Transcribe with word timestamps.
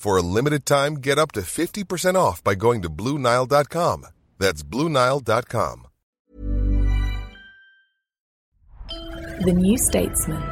For 0.00 0.16
a 0.16 0.22
limited 0.22 0.64
time, 0.64 0.94
get 0.94 1.18
up 1.18 1.30
to 1.32 1.40
50% 1.40 2.14
off 2.14 2.42
by 2.42 2.54
going 2.54 2.80
to 2.80 2.88
BlueNile.com. 2.88 4.06
That's 4.38 4.62
BlueNile.com. 4.62 5.86
The 8.88 9.52
New 9.52 9.76
Statesman. 9.76 10.42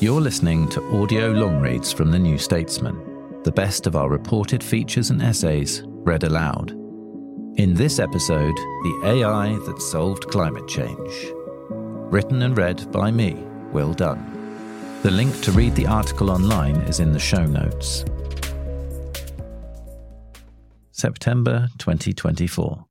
You're 0.00 0.22
listening 0.22 0.66
to 0.70 1.02
audio 1.02 1.30
long 1.32 1.60
reads 1.60 1.92
from 1.92 2.10
The 2.10 2.18
New 2.18 2.38
Statesman, 2.38 3.42
the 3.42 3.52
best 3.52 3.86
of 3.86 3.96
our 3.96 4.08
reported 4.08 4.64
features 4.64 5.10
and 5.10 5.20
essays 5.20 5.82
read 5.84 6.24
aloud. 6.24 6.70
In 7.56 7.74
this 7.74 7.98
episode, 7.98 8.56
The 8.56 9.02
AI 9.04 9.58
That 9.66 9.82
Solved 9.82 10.28
Climate 10.28 10.66
Change. 10.66 11.12
Written 11.68 12.40
and 12.40 12.56
read 12.56 12.90
by 12.90 13.10
me, 13.10 13.34
Will 13.72 13.92
Dunn. 13.92 14.29
The 15.02 15.10
link 15.10 15.40
to 15.44 15.52
read 15.52 15.74
the 15.76 15.86
article 15.86 16.30
online 16.30 16.76
is 16.82 17.00
in 17.00 17.12
the 17.12 17.18
show 17.18 17.46
notes. 17.46 18.04
September 20.90 21.70
2024. 21.78 22.84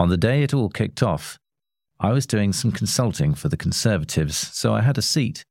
On 0.00 0.08
the 0.08 0.16
day 0.16 0.42
it 0.42 0.52
all 0.52 0.68
kicked 0.68 1.04
off, 1.04 1.38
I 2.00 2.10
was 2.10 2.26
doing 2.26 2.52
some 2.52 2.72
consulting 2.72 3.32
for 3.34 3.48
the 3.48 3.56
Conservatives, 3.56 4.36
so 4.36 4.74
I 4.74 4.80
had 4.80 4.98
a 4.98 5.02
seat, 5.02 5.44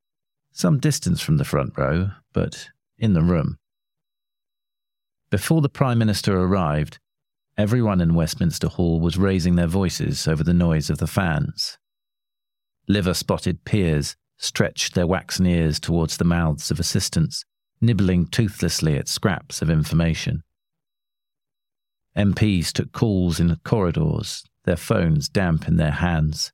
some 0.51 0.79
distance 0.79 1.21
from 1.21 1.37
the 1.37 1.45
front 1.45 1.77
row, 1.77 2.09
but 2.33 2.67
in 2.97 3.13
the 3.13 3.23
room. 3.23 3.57
Before 5.29 5.61
the 5.61 5.69
Prime 5.69 5.97
Minister 5.97 6.37
arrived, 6.37 6.99
everyone 7.57 8.01
in 8.01 8.15
Westminster 8.15 8.67
Hall 8.67 8.99
was 8.99 9.17
raising 9.17 9.55
their 9.55 9.67
voices 9.67 10.27
over 10.27 10.43
the 10.43 10.53
noise 10.53 10.89
of 10.89 10.97
the 10.97 11.07
fans. 11.07 11.77
Liver 12.89 13.13
spotted 13.13 13.63
peers 13.63 14.17
stretched 14.39 14.95
their 14.95 15.05
waxen 15.05 15.45
ears 15.45 15.79
towards 15.79 16.17
the 16.17 16.23
mouths 16.23 16.71
of 16.71 16.79
assistants, 16.79 17.45
nibbling 17.81 18.25
toothlessly 18.25 18.97
at 18.97 19.07
scraps 19.07 19.61
of 19.61 19.69
information. 19.69 20.41
MPs 22.17 22.71
took 22.71 22.91
calls 22.91 23.39
in 23.39 23.55
corridors, 23.63 24.43
their 24.63 24.75
phones 24.75 25.29
damp 25.29 25.67
in 25.67 25.75
their 25.75 25.91
hands, 25.91 26.51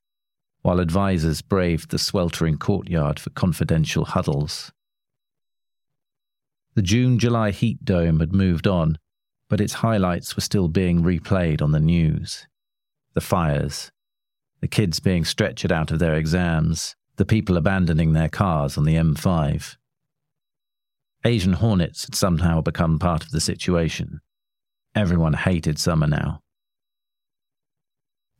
while 0.63 0.81
advisers 0.81 1.41
braved 1.41 1.91
the 1.91 1.99
sweltering 1.99 2.57
courtyard 2.57 3.19
for 3.19 3.29
confidential 3.29 4.05
huddles. 4.05 4.71
The 6.73 6.81
June 6.81 7.19
July 7.19 7.51
heat 7.51 7.85
dome 7.85 8.19
had 8.19 8.33
moved 8.33 8.67
on, 8.67 8.97
but 9.47 9.61
its 9.61 9.75
highlights 9.75 10.35
were 10.35 10.41
still 10.41 10.67
being 10.67 11.03
replayed 11.03 11.61
on 11.61 11.71
the 11.71 11.79
news. 11.79 12.47
The 13.13 13.21
fires, 13.21 13.91
the 14.59 14.67
kids 14.67 14.99
being 14.99 15.23
stretchered 15.23 15.71
out 15.71 15.91
of 15.91 15.99
their 15.99 16.15
exams, 16.15 16.95
the 17.17 17.25
people 17.25 17.57
abandoning 17.57 18.13
their 18.13 18.29
cars 18.29 18.77
on 18.77 18.83
the 18.83 18.95
M5. 18.95 19.77
Asian 21.23 21.53
hornets 21.53 22.05
had 22.05 22.15
somehow 22.15 22.61
become 22.61 22.99
part 22.99 23.23
of 23.23 23.31
the 23.31 23.41
situation. 23.41 24.19
Everyone 24.93 25.33
hated 25.33 25.79
summer 25.79 26.07
now. 26.07 26.41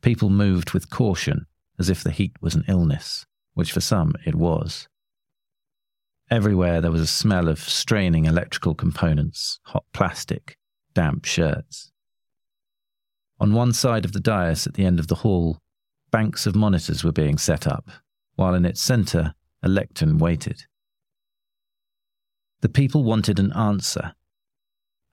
People 0.02 0.30
moved 0.30 0.72
with 0.72 0.90
caution, 0.90 1.46
as 1.78 1.90
if 1.90 2.02
the 2.02 2.12
heat 2.12 2.32
was 2.40 2.54
an 2.54 2.64
illness, 2.68 3.26
which 3.54 3.72
for 3.72 3.80
some 3.80 4.14
it 4.24 4.34
was. 4.34 4.88
Everywhere 6.30 6.80
there 6.80 6.90
was 6.90 7.00
a 7.00 7.06
smell 7.06 7.48
of 7.48 7.58
straining 7.58 8.24
electrical 8.24 8.74
components, 8.74 9.58
hot 9.64 9.84
plastic, 9.92 10.56
damp 10.94 11.24
shirts. 11.24 11.92
On 13.38 13.52
one 13.52 13.72
side 13.72 14.04
of 14.04 14.12
the 14.12 14.20
dais 14.20 14.66
at 14.66 14.74
the 14.74 14.84
end 14.84 14.98
of 14.98 15.08
the 15.08 15.16
hall, 15.16 15.58
banks 16.10 16.46
of 16.46 16.54
monitors 16.56 17.04
were 17.04 17.12
being 17.12 17.36
set 17.36 17.66
up, 17.66 17.90
while 18.36 18.54
in 18.54 18.64
its 18.64 18.80
centre, 18.80 19.34
a 19.62 19.68
lectern 19.68 20.18
waited. 20.18 20.64
The 22.60 22.68
people 22.68 23.04
wanted 23.04 23.38
an 23.38 23.52
answer. 23.52 24.14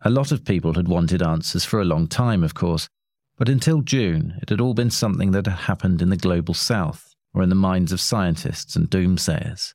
A 0.02 0.10
lot 0.10 0.32
of 0.32 0.46
people 0.46 0.74
had 0.74 0.88
wanted 0.88 1.22
answers 1.22 1.66
for 1.66 1.82
a 1.82 1.86
long 1.86 2.08
time, 2.08 2.44
of 2.44 2.54
course, 2.54 2.90
but 3.38 3.50
until 3.50 3.82
June, 3.82 4.38
it 4.42 4.50
had 4.50 4.62
all 4.62 4.74
been 4.74 4.92
something 4.92 5.32
that 5.32 5.46
had 5.46 5.60
happened 5.60 6.02
in 6.02 6.10
the 6.10 6.18
global 6.18 6.54
south 6.54 7.16
or 7.34 7.42
in 7.42 7.50
the 7.50 7.56
minds 7.56 7.92
of 7.92 8.00
scientists 8.00 8.76
and 8.76 8.90
doomsayers. 8.90 9.74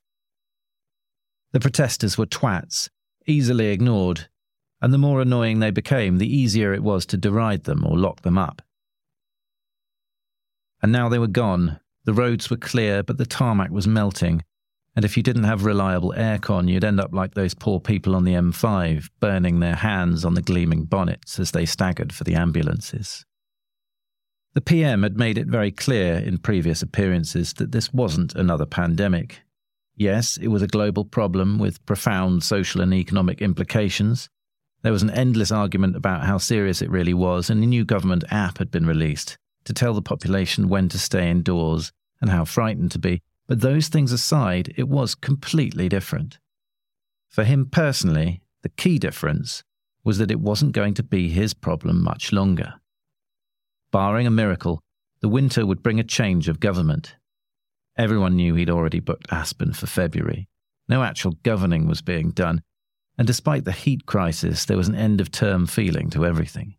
The 1.53 1.61
protesters 1.61 2.17
were 2.17 2.27
twats, 2.27 2.89
easily 3.27 3.69
ignored, 3.69 4.29
and 4.81 4.93
the 4.93 4.99
more 4.99 5.21
annoying 5.21 5.59
they 5.59 5.71
became, 5.71 6.19
the 6.19 6.33
easier 6.33 6.73
it 6.73 6.83
was 6.83 7.05
to 7.07 7.17
deride 7.17 7.65
them 7.65 7.85
or 7.85 7.99
lock 7.99 8.23
them 8.23 8.39
up. 8.39 8.63
And 10.81 10.93
now 10.93 11.09
they 11.09 11.19
were 11.19 11.27
gone. 11.27 11.81
The 12.09 12.15
roads 12.15 12.49
were 12.49 12.57
clear, 12.57 13.03
but 13.03 13.19
the 13.19 13.27
tarmac 13.27 13.71
was 13.71 13.87
melting, 13.87 14.43
and 14.97 15.05
if 15.05 15.15
you 15.19 15.23
didn't 15.23 15.45
have 15.45 15.67
reliable 15.67 16.15
aircon, 16.17 16.67
you'd 16.67 16.83
end 16.83 16.99
up 16.99 17.13
like 17.13 17.35
those 17.35 17.53
poor 17.53 17.81
people 17.81 18.17
on 18.17 18.25
the 18.25 18.33
M5, 18.33 19.11
burning 19.21 19.61
their 19.61 19.75
hands 19.75 20.25
on 20.25 20.33
the 20.33 20.41
gleaming 20.41 20.85
bonnets 20.85 21.39
as 21.39 21.51
they 21.51 21.67
staggered 21.67 22.15
for 22.15 22.25
the 22.25 22.35
ambulances. 22.35 23.27
The 24.55 24.63
PM 24.63 25.03
had 25.03 25.19
made 25.19 25.37
it 25.37 25.49
very 25.49 25.71
clear 25.71 26.15
in 26.15 26.39
previous 26.39 26.81
appearances 26.81 27.53
that 27.59 27.73
this 27.73 27.93
wasn't 27.93 28.35
another 28.35 28.65
pandemic. 28.65 29.43
Yes, 29.95 30.39
it 30.39 30.49
was 30.49 30.63
a 30.63 30.67
global 30.67 31.05
problem 31.05 31.59
with 31.59 31.85
profound 31.85 32.43
social 32.43 32.81
and 32.81 32.95
economic 32.95 33.43
implications. 33.43 34.31
There 34.81 34.93
was 34.93 35.03
an 35.03 35.11
endless 35.11 35.53
argument 35.53 35.95
about 35.95 36.25
how 36.25 36.39
serious 36.39 36.81
it 36.81 36.89
really 36.89 37.13
was, 37.13 37.51
and 37.51 37.63
a 37.63 37.67
new 37.67 37.85
government 37.85 38.25
app 38.31 38.57
had 38.57 38.71
been 38.71 38.87
released 38.87 39.37
to 39.65 39.75
tell 39.75 39.93
the 39.93 40.01
population 40.01 40.71
when 40.71 40.89
to 40.89 40.99
stay 40.99 41.31
indoors 41.31 41.93
and 42.21 42.31
how 42.31 42.45
frightened 42.45 42.91
to 42.93 42.99
be. 42.99 43.23
But 43.47 43.61
those 43.61 43.89
things 43.89 44.13
aside, 44.13 44.75
it 44.77 44.89
was 44.89 45.15
completely 45.15 45.89
different. 45.89 46.39
For 47.29 47.45
him 47.45 47.67
personally, 47.67 48.43
the 48.63 48.69
key 48.69 48.99
difference 48.99 49.63
was 50.05 50.19
that 50.19 50.31
it 50.31 50.41
wasn't 50.41 50.73
going 50.73 50.95
to 50.95 51.03
be 51.03 51.29
his 51.29 51.55
problem 51.55 52.03
much 52.03 52.33
longer. 52.33 52.75
Barring 53.91 54.27
a 54.27 54.31
miracle, 54.31 54.83
the 55.21 55.29
winter 55.29 55.67
would 55.67 55.83
bring 55.83 55.99
a 55.99 56.05
change 56.05 56.49
of 56.49 56.61
government. 56.61 57.17
Everyone 57.97 58.37
knew 58.37 58.55
he'd 58.55 58.71
already 58.71 59.01
booked 59.01 59.33
Aspen 59.33 59.73
for 59.73 59.87
February. 59.87 60.49
No 60.89 61.03
actual 61.03 61.33
governing 61.43 61.87
was 61.87 62.03
being 62.03 62.31
done, 62.31 62.63
and 63.19 63.27
despite 63.27 63.65
the 63.65 63.73
heat 63.73 64.07
crisis, 64.07 64.65
there 64.65 64.77
was 64.77 64.89
an 64.89 64.95
end 64.95 65.21
of 65.21 65.31
term 65.31 65.67
feeling 65.67 66.09
to 66.11 66.25
everything. 66.25 66.77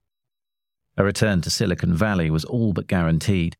A 0.98 1.04
return 1.04 1.42
to 1.42 1.50
Silicon 1.50 1.94
Valley 1.94 2.30
was 2.30 2.46
all 2.46 2.74
but 2.74 2.88
guaranteed. 2.88 3.58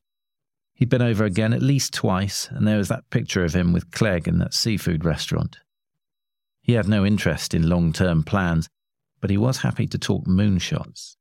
He'd 0.80 0.88
been 0.88 1.02
over 1.02 1.24
again 1.24 1.52
at 1.52 1.60
least 1.60 1.92
twice, 1.92 2.48
and 2.50 2.66
there 2.66 2.78
was 2.78 2.88
that 2.88 3.10
picture 3.10 3.44
of 3.44 3.54
him 3.54 3.74
with 3.74 3.90
Clegg 3.90 4.26
in 4.26 4.38
that 4.38 4.54
seafood 4.54 5.04
restaurant. 5.04 5.58
He 6.62 6.72
had 6.72 6.88
no 6.88 7.04
interest 7.04 7.52
in 7.52 7.68
long 7.68 7.92
term 7.92 8.22
plans, 8.22 8.66
but 9.20 9.28
he 9.28 9.36
was 9.36 9.58
happy 9.58 9.86
to 9.88 9.98
talk 9.98 10.24
moonshots. 10.24 11.16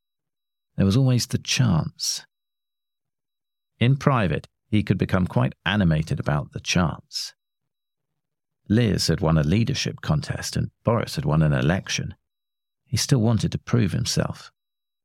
There 0.77 0.85
was 0.85 0.95
always 0.95 1.27
the 1.27 1.37
chance. 1.37 2.25
In 3.79 3.97
private, 3.97 4.47
he 4.69 4.81
could 4.81 4.97
become 4.97 5.27
quite 5.27 5.55
animated 5.65 6.21
about 6.21 6.53
the 6.53 6.61
chance. 6.61 7.33
Liz 8.69 9.07
had 9.07 9.19
won 9.19 9.37
a 9.37 9.43
leadership 9.43 9.99
contest 9.99 10.55
and 10.55 10.71
Boris 10.85 11.17
had 11.17 11.25
won 11.25 11.41
an 11.41 11.51
election. 11.51 12.15
He 12.85 12.95
still 12.95 13.19
wanted 13.19 13.51
to 13.51 13.57
prove 13.57 13.91
himself. 13.91 14.53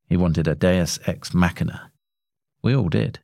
He 0.09 0.17
wanted 0.17 0.47
a 0.47 0.55
deus 0.55 1.01
ex 1.07 1.35
machina. 1.35 1.91
We 2.63 2.77
all 2.77 2.89
did. 2.89 3.19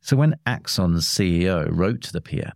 So 0.00 0.16
when 0.16 0.36
Axon's 0.46 1.06
CEO 1.06 1.68
wrote 1.70 2.02
to 2.02 2.12
the 2.12 2.20
peer, 2.20 2.52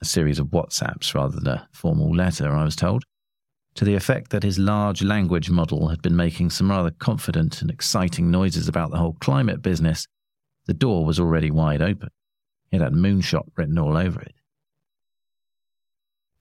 a 0.00 0.04
series 0.04 0.38
of 0.38 0.48
WhatsApps 0.48 1.14
rather 1.14 1.38
than 1.38 1.46
a 1.46 1.68
formal 1.72 2.14
letter, 2.14 2.54
I 2.54 2.64
was 2.64 2.76
told, 2.76 3.04
to 3.74 3.84
the 3.84 3.94
effect 3.94 4.30
that 4.30 4.42
his 4.42 4.58
large 4.58 5.02
language 5.02 5.50
model 5.50 5.88
had 5.88 6.02
been 6.02 6.16
making 6.16 6.50
some 6.50 6.70
rather 6.70 6.90
confident 6.90 7.60
and 7.60 7.70
exciting 7.70 8.30
noises 8.30 8.68
about 8.68 8.90
the 8.90 8.96
whole 8.96 9.16
climate 9.20 9.62
business, 9.62 10.06
the 10.66 10.74
door 10.74 11.04
was 11.04 11.20
already 11.20 11.50
wide 11.50 11.82
open. 11.82 12.08
It 12.72 12.80
had 12.80 12.92
moonshot 12.92 13.46
written 13.56 13.78
all 13.78 13.96
over 13.96 14.20
it. 14.20 14.34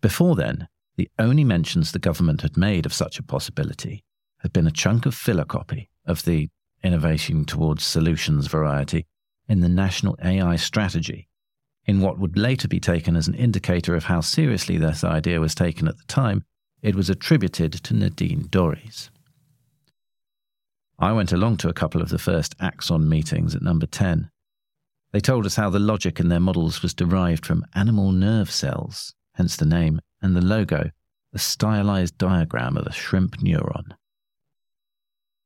Before 0.01 0.35
then, 0.35 0.67
the 0.95 1.09
only 1.19 1.43
mentions 1.43 1.91
the 1.91 1.99
government 1.99 2.41
had 2.41 2.57
made 2.57 2.85
of 2.85 2.93
such 2.93 3.19
a 3.19 3.23
possibility 3.23 4.03
had 4.39 4.53
been 4.53 4.67
a 4.67 4.71
chunk 4.71 5.05
of 5.05 5.13
filler 5.13 5.45
copy 5.45 5.89
of 6.05 6.23
the 6.23 6.49
innovation 6.83 7.45
towards 7.45 7.83
solutions 7.83 8.47
variety 8.47 9.05
in 9.47 9.61
the 9.61 9.69
National 9.69 10.17
AI 10.23 10.55
Strategy, 10.55 11.27
in 11.85 12.01
what 12.01 12.19
would 12.19 12.37
later 12.37 12.67
be 12.67 12.79
taken 12.79 13.15
as 13.15 13.27
an 13.27 13.35
indicator 13.35 13.95
of 13.95 14.05
how 14.05 14.21
seriously 14.21 14.77
this 14.77 15.03
idea 15.03 15.39
was 15.39 15.55
taken 15.55 15.87
at 15.87 15.97
the 15.97 16.05
time. 16.05 16.43
It 16.81 16.95
was 16.95 17.09
attributed 17.09 17.73
to 17.73 17.93
Nadine 17.93 18.43
Dorries. 18.43 19.09
I 20.97 21.11
went 21.11 21.31
along 21.31 21.57
to 21.57 21.69
a 21.69 21.73
couple 21.73 22.01
of 22.01 22.09
the 22.09 22.17
first 22.17 22.55
Axon 22.59 23.09
meetings 23.09 23.53
at 23.53 23.61
number 23.61 23.85
10. 23.85 24.29
They 25.11 25.19
told 25.19 25.45
us 25.45 25.55
how 25.55 25.69
the 25.69 25.79
logic 25.79 26.19
in 26.19 26.29
their 26.29 26.39
models 26.39 26.81
was 26.81 26.93
derived 26.93 27.45
from 27.45 27.65
animal 27.73 28.11
nerve 28.11 28.51
cells, 28.51 29.13
hence 29.33 29.55
the 29.55 29.65
name, 29.65 29.99
and 30.21 30.35
the 30.35 30.41
logo, 30.41 30.91
a 31.33 31.39
stylized 31.39 32.17
diagram 32.17 32.77
of 32.77 32.87
a 32.87 32.93
shrimp 32.93 33.37
neuron. 33.37 33.91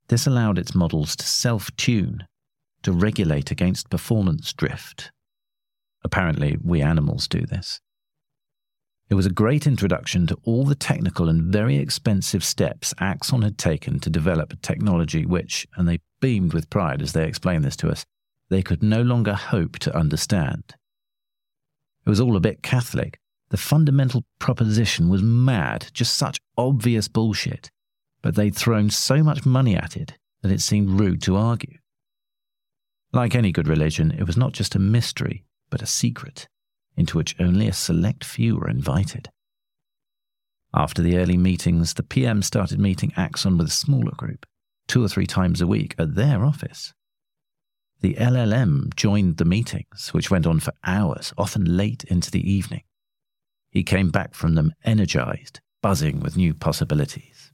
This 0.07 0.25
allowed 0.25 0.57
its 0.57 0.75
models 0.75 1.15
to 1.15 1.25
self 1.25 1.75
tune, 1.75 2.27
to 2.83 2.91
regulate 2.91 3.51
against 3.51 3.89
performance 3.89 4.53
drift. 4.53 5.11
Apparently, 6.03 6.57
we 6.63 6.81
animals 6.81 7.27
do 7.27 7.41
this. 7.41 7.81
It 9.09 9.15
was 9.15 9.25
a 9.25 9.31
great 9.31 9.65
introduction 9.65 10.27
to 10.27 10.37
all 10.43 10.65
the 10.65 10.75
technical 10.75 11.29
and 11.29 11.51
very 11.51 11.77
expensive 11.77 12.43
steps 12.43 12.93
Axon 12.99 13.41
had 13.41 13.57
taken 13.57 13.99
to 14.01 14.09
develop 14.09 14.53
a 14.53 14.57
technology 14.57 15.25
which, 15.25 15.67
and 15.75 15.87
they 15.87 15.99
beamed 16.21 16.53
with 16.53 16.69
pride 16.69 17.01
as 17.01 17.13
they 17.13 17.27
explained 17.27 17.65
this 17.65 17.75
to 17.77 17.89
us, 17.89 18.05
they 18.49 18.61
could 18.61 18.83
no 18.83 19.01
longer 19.01 19.33
hope 19.33 19.79
to 19.79 19.95
understand. 19.95 20.75
It 22.05 22.09
was 22.09 22.19
all 22.19 22.35
a 22.35 22.39
bit 22.39 22.61
Catholic. 22.61 23.19
The 23.49 23.57
fundamental 23.57 24.23
proposition 24.37 25.09
was 25.09 25.23
mad, 25.23 25.87
just 25.93 26.15
such 26.15 26.39
obvious 26.55 27.07
bullshit 27.07 27.71
but 28.21 28.35
they'd 28.35 28.55
thrown 28.55 28.89
so 28.89 29.23
much 29.23 29.45
money 29.45 29.75
at 29.75 29.95
it 29.95 30.13
that 30.41 30.51
it 30.51 30.61
seemed 30.61 30.99
rude 30.99 31.21
to 31.23 31.35
argue. 31.35 31.77
Like 33.11 33.33
any 33.33 33.51
good 33.51 33.67
religion, 33.67 34.11
it 34.11 34.23
was 34.25 34.37
not 34.37 34.53
just 34.53 34.75
a 34.75 34.79
mystery, 34.79 35.45
but 35.69 35.81
a 35.81 35.87
secret, 35.87 36.47
into 36.95 37.17
which 37.17 37.35
only 37.39 37.67
a 37.67 37.73
select 37.73 38.23
few 38.23 38.57
were 38.57 38.69
invited. 38.69 39.29
After 40.73 41.01
the 41.01 41.17
early 41.17 41.37
meetings, 41.37 41.95
the 41.95 42.03
PM 42.03 42.43
started 42.43 42.79
meeting 42.79 43.11
Axon 43.17 43.57
with 43.57 43.67
a 43.67 43.71
smaller 43.71 44.11
group, 44.11 44.45
two 44.87 45.03
or 45.03 45.07
three 45.07 45.25
times 45.25 45.61
a 45.61 45.67
week, 45.67 45.95
at 45.97 46.13
their 46.13 46.45
office. 46.45 46.93
The 48.01 48.13
LLM 48.13 48.95
joined 48.95 49.37
the 49.37 49.45
meetings, 49.45 50.09
which 50.13 50.29
went 50.29 50.45
on 50.45 50.59
for 50.59 50.73
hours, 50.85 51.33
often 51.37 51.77
late 51.77 52.03
into 52.05 52.29
the 52.29 52.49
evening. 52.49 52.83
He 53.71 53.83
came 53.83 54.09
back 54.09 54.35
from 54.35 54.55
them 54.55 54.73
energized, 54.85 55.59
buzzing 55.81 56.19
with 56.19 56.37
new 56.37 56.53
possibilities. 56.53 57.51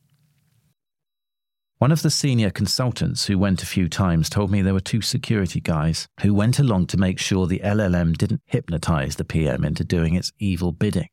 One 1.78 1.92
of 1.92 2.04
the 2.04 2.10
senior 2.10 2.52
consultants 2.52 3.26
who 3.26 3.38
went 3.38 3.62
a 3.62 3.66
few 3.66 3.90
times 3.90 4.30
told 4.30 4.50
me 4.50 4.62
there 4.62 4.74
were 4.74 4.80
two 4.80 5.02
security 5.02 5.60
guys 5.60 6.08
who 6.22 6.34
went 6.34 6.58
along 6.58 6.88
to 6.88 6.98
make 6.98 7.20
sure 7.20 7.48
the 7.48 7.60
LLM 7.60 8.18
didn't 8.18 8.42
hypnotize 8.46 9.18
the 9.18 9.26
PM 9.26 9.66
into 9.66 9.84
doing 9.84 10.16
its 10.16 10.32
evil 10.40 10.72
bidding. 10.72 11.10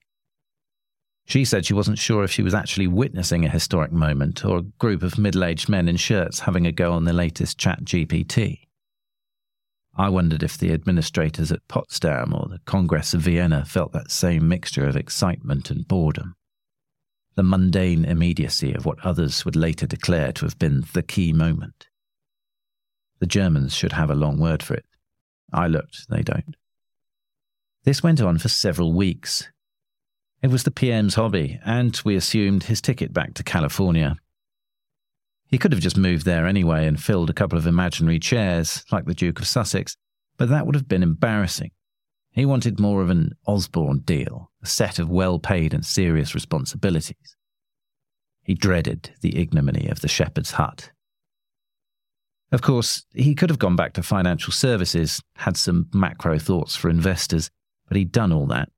She 1.26 1.44
said 1.44 1.66
she 1.66 1.74
wasn't 1.74 1.98
sure 1.98 2.22
if 2.22 2.30
she 2.30 2.44
was 2.44 2.54
actually 2.54 2.86
witnessing 2.86 3.44
a 3.44 3.50
historic 3.50 3.90
moment 3.90 4.44
or 4.44 4.58
a 4.58 4.62
group 4.62 5.02
of 5.02 5.18
middle 5.18 5.42
aged 5.42 5.68
men 5.68 5.88
in 5.88 5.96
shirts 5.96 6.40
having 6.40 6.64
a 6.64 6.72
go 6.72 6.92
on 6.92 7.06
the 7.06 7.12
latest 7.12 7.58
chat 7.58 7.82
GPT. 7.84 8.60
I 9.96 10.10
wondered 10.10 10.44
if 10.44 10.56
the 10.56 10.72
administrators 10.72 11.50
at 11.50 11.66
Potsdam 11.66 12.32
or 12.32 12.46
the 12.48 12.60
Congress 12.66 13.14
of 13.14 13.22
Vienna 13.22 13.64
felt 13.64 13.92
that 13.92 14.12
same 14.12 14.46
mixture 14.46 14.86
of 14.86 14.96
excitement 14.96 15.72
and 15.72 15.88
boredom 15.88 16.36
the 17.34 17.42
mundane 17.42 18.04
immediacy 18.04 18.72
of 18.74 18.84
what 18.84 19.04
others 19.04 19.44
would 19.44 19.56
later 19.56 19.86
declare 19.86 20.32
to 20.32 20.44
have 20.44 20.58
been 20.58 20.84
the 20.92 21.02
key 21.02 21.32
moment. 21.32 21.86
The 23.20 23.26
Germans 23.26 23.74
should 23.74 23.92
have 23.92 24.10
a 24.10 24.14
long 24.14 24.38
word 24.38 24.62
for 24.62 24.74
it. 24.74 24.84
I 25.52 25.66
looked, 25.66 26.08
they 26.08 26.22
don't. 26.22 26.56
This 27.84 28.02
went 28.02 28.20
on 28.20 28.38
for 28.38 28.48
several 28.48 28.92
weeks. 28.92 29.48
It 30.42 30.50
was 30.50 30.64
the 30.64 30.70
PM's 30.70 31.14
hobby, 31.14 31.60
and 31.64 32.00
we 32.04 32.16
assumed 32.16 32.64
his 32.64 32.80
ticket 32.80 33.12
back 33.12 33.34
to 33.34 33.44
California. 33.44 34.16
He 35.46 35.58
could 35.58 35.72
have 35.72 35.80
just 35.80 35.96
moved 35.96 36.24
there 36.24 36.46
anyway 36.46 36.86
and 36.86 37.00
filled 37.00 37.30
a 37.30 37.34
couple 37.34 37.58
of 37.58 37.66
imaginary 37.66 38.18
chairs, 38.18 38.84
like 38.90 39.04
the 39.04 39.14
Duke 39.14 39.38
of 39.38 39.46
Sussex, 39.46 39.96
but 40.36 40.48
that 40.48 40.66
would 40.66 40.74
have 40.74 40.88
been 40.88 41.02
embarrassing. 41.02 41.70
He 42.32 42.46
wanted 42.46 42.80
more 42.80 43.02
of 43.02 43.10
an 43.10 43.36
Osborne 43.46 43.98
deal, 43.98 44.50
a 44.62 44.66
set 44.66 44.98
of 44.98 45.10
well 45.10 45.38
paid 45.38 45.74
and 45.74 45.84
serious 45.84 46.34
responsibilities. 46.34 47.36
He 48.42 48.54
dreaded 48.54 49.10
the 49.20 49.38
ignominy 49.38 49.88
of 49.88 50.00
the 50.00 50.08
shepherd's 50.08 50.52
hut. 50.52 50.90
Of 52.50 52.60
course, 52.60 53.04
he 53.14 53.34
could 53.34 53.50
have 53.50 53.58
gone 53.58 53.76
back 53.76 53.92
to 53.94 54.02
financial 54.02 54.52
services, 54.52 55.22
had 55.36 55.56
some 55.56 55.88
macro 55.92 56.38
thoughts 56.38 56.76
for 56.76 56.90
investors, 56.90 57.50
but 57.88 57.96
he'd 57.96 58.12
done 58.12 58.32
all 58.32 58.46
that. 58.46 58.70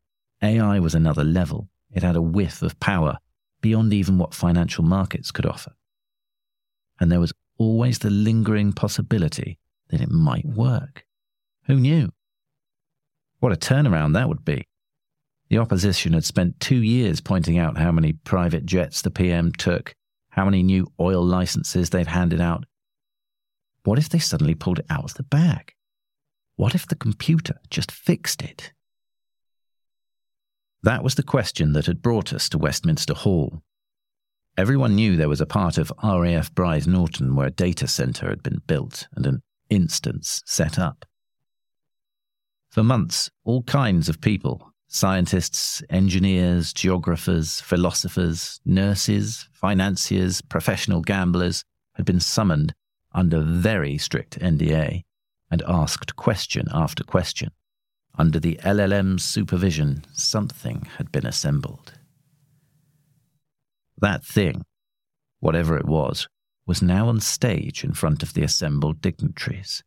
AI 0.42 0.78
was 0.78 0.94
another 0.94 1.24
level. 1.24 1.68
It 1.92 2.02
had 2.02 2.16
a 2.16 2.22
whiff 2.22 2.62
of 2.62 2.78
power 2.78 3.18
beyond 3.60 3.92
even 3.92 4.18
what 4.18 4.34
financial 4.34 4.84
markets 4.84 5.30
could 5.30 5.46
offer. 5.46 5.72
And 7.00 7.10
there 7.10 7.20
was 7.20 7.32
always 7.56 7.98
the 7.98 8.10
lingering 8.10 8.72
possibility 8.72 9.58
that 9.88 10.00
it 10.00 10.10
might 10.10 10.44
work. 10.44 11.04
Who 11.66 11.76
knew? 11.76 12.12
What 13.44 13.52
a 13.52 13.56
turnaround 13.56 14.14
that 14.14 14.26
would 14.30 14.42
be. 14.42 14.64
The 15.50 15.58
opposition 15.58 16.14
had 16.14 16.24
spent 16.24 16.60
two 16.60 16.82
years 16.82 17.20
pointing 17.20 17.58
out 17.58 17.76
how 17.76 17.92
many 17.92 18.14
private 18.14 18.64
jets 18.64 19.02
the 19.02 19.10
PM 19.10 19.52
took, 19.52 19.92
how 20.30 20.46
many 20.46 20.62
new 20.62 20.90
oil 20.98 21.22
licenses 21.22 21.90
they'd 21.90 22.06
handed 22.06 22.40
out. 22.40 22.64
What 23.82 23.98
if 23.98 24.08
they 24.08 24.18
suddenly 24.18 24.54
pulled 24.54 24.78
it 24.78 24.86
out 24.88 25.04
of 25.04 25.12
the 25.12 25.24
bag? 25.24 25.74
What 26.56 26.74
if 26.74 26.86
the 26.86 26.94
computer 26.94 27.56
just 27.68 27.92
fixed 27.92 28.40
it? 28.40 28.72
That 30.82 31.04
was 31.04 31.14
the 31.14 31.22
question 31.22 31.74
that 31.74 31.84
had 31.84 32.00
brought 32.00 32.32
us 32.32 32.48
to 32.48 32.56
Westminster 32.56 33.12
Hall. 33.12 33.60
Everyone 34.56 34.94
knew 34.94 35.16
there 35.16 35.28
was 35.28 35.42
a 35.42 35.44
part 35.60 35.76
of 35.76 35.92
RAF 36.02 36.50
Brize 36.54 36.86
Norton 36.86 37.36
where 37.36 37.48
a 37.48 37.50
data 37.50 37.88
centre 37.88 38.30
had 38.30 38.42
been 38.42 38.62
built 38.66 39.06
and 39.14 39.26
an 39.26 39.42
instance 39.68 40.40
set 40.46 40.78
up. 40.78 41.04
For 42.74 42.82
months, 42.82 43.30
all 43.44 43.62
kinds 43.62 44.08
of 44.08 44.20
people 44.20 44.72
scientists, 44.88 45.80
engineers, 45.90 46.72
geographers, 46.72 47.60
philosophers, 47.60 48.60
nurses, 48.64 49.48
financiers, 49.52 50.42
professional 50.42 51.00
gamblers 51.00 51.64
had 51.92 52.04
been 52.04 52.18
summoned 52.18 52.74
under 53.12 53.40
very 53.40 53.96
strict 53.96 54.40
NDA 54.40 55.04
and 55.52 55.62
asked 55.68 56.16
question 56.16 56.66
after 56.72 57.04
question. 57.04 57.52
Under 58.18 58.40
the 58.40 58.56
LLM's 58.64 59.22
supervision, 59.24 60.04
something 60.12 60.88
had 60.96 61.12
been 61.12 61.26
assembled. 61.26 61.92
That 63.98 64.24
thing, 64.24 64.64
whatever 65.38 65.76
it 65.78 65.86
was, 65.86 66.26
was 66.66 66.82
now 66.82 67.06
on 67.06 67.20
stage 67.20 67.84
in 67.84 67.92
front 67.92 68.24
of 68.24 68.34
the 68.34 68.42
assembled 68.42 69.00
dignitaries. 69.00 69.84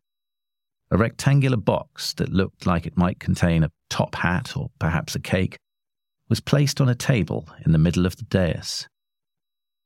A 0.90 0.96
rectangular 0.96 1.58
box 1.58 2.14
that 2.14 2.32
looked 2.32 2.66
like 2.66 2.86
it 2.86 2.96
might 2.96 3.20
contain 3.20 3.62
a 3.62 3.70
top 3.90 4.14
hat 4.14 4.56
or 4.56 4.70
perhaps 4.78 5.14
a 5.14 5.20
cake 5.20 5.58
was 6.28 6.40
placed 6.40 6.80
on 6.80 6.88
a 6.88 6.94
table 6.94 7.48
in 7.66 7.72
the 7.72 7.78
middle 7.78 8.06
of 8.06 8.16
the 8.16 8.24
dais. 8.24 8.88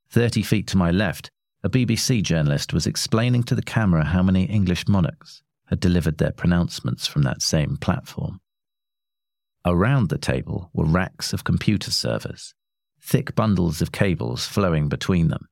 Thirty 0.08 0.42
feet 0.42 0.66
to 0.68 0.76
my 0.76 0.90
left, 0.90 1.30
a 1.64 1.70
BBC 1.70 2.22
journalist 2.22 2.72
was 2.72 2.86
explaining 2.86 3.42
to 3.44 3.54
the 3.54 3.62
camera 3.62 4.04
how 4.04 4.22
many 4.22 4.44
English 4.44 4.86
monarchs 4.86 5.42
had 5.66 5.80
delivered 5.80 6.18
their 6.18 6.32
pronouncements 6.32 7.06
from 7.06 7.22
that 7.22 7.42
same 7.42 7.76
platform. 7.76 8.40
Around 9.64 10.08
the 10.08 10.18
table 10.18 10.70
were 10.72 10.84
racks 10.84 11.32
of 11.32 11.44
computer 11.44 11.90
servers, 11.90 12.54
thick 13.00 13.34
bundles 13.34 13.80
of 13.80 13.92
cables 13.92 14.46
flowing 14.46 14.88
between 14.88 15.28
them. 15.28 15.48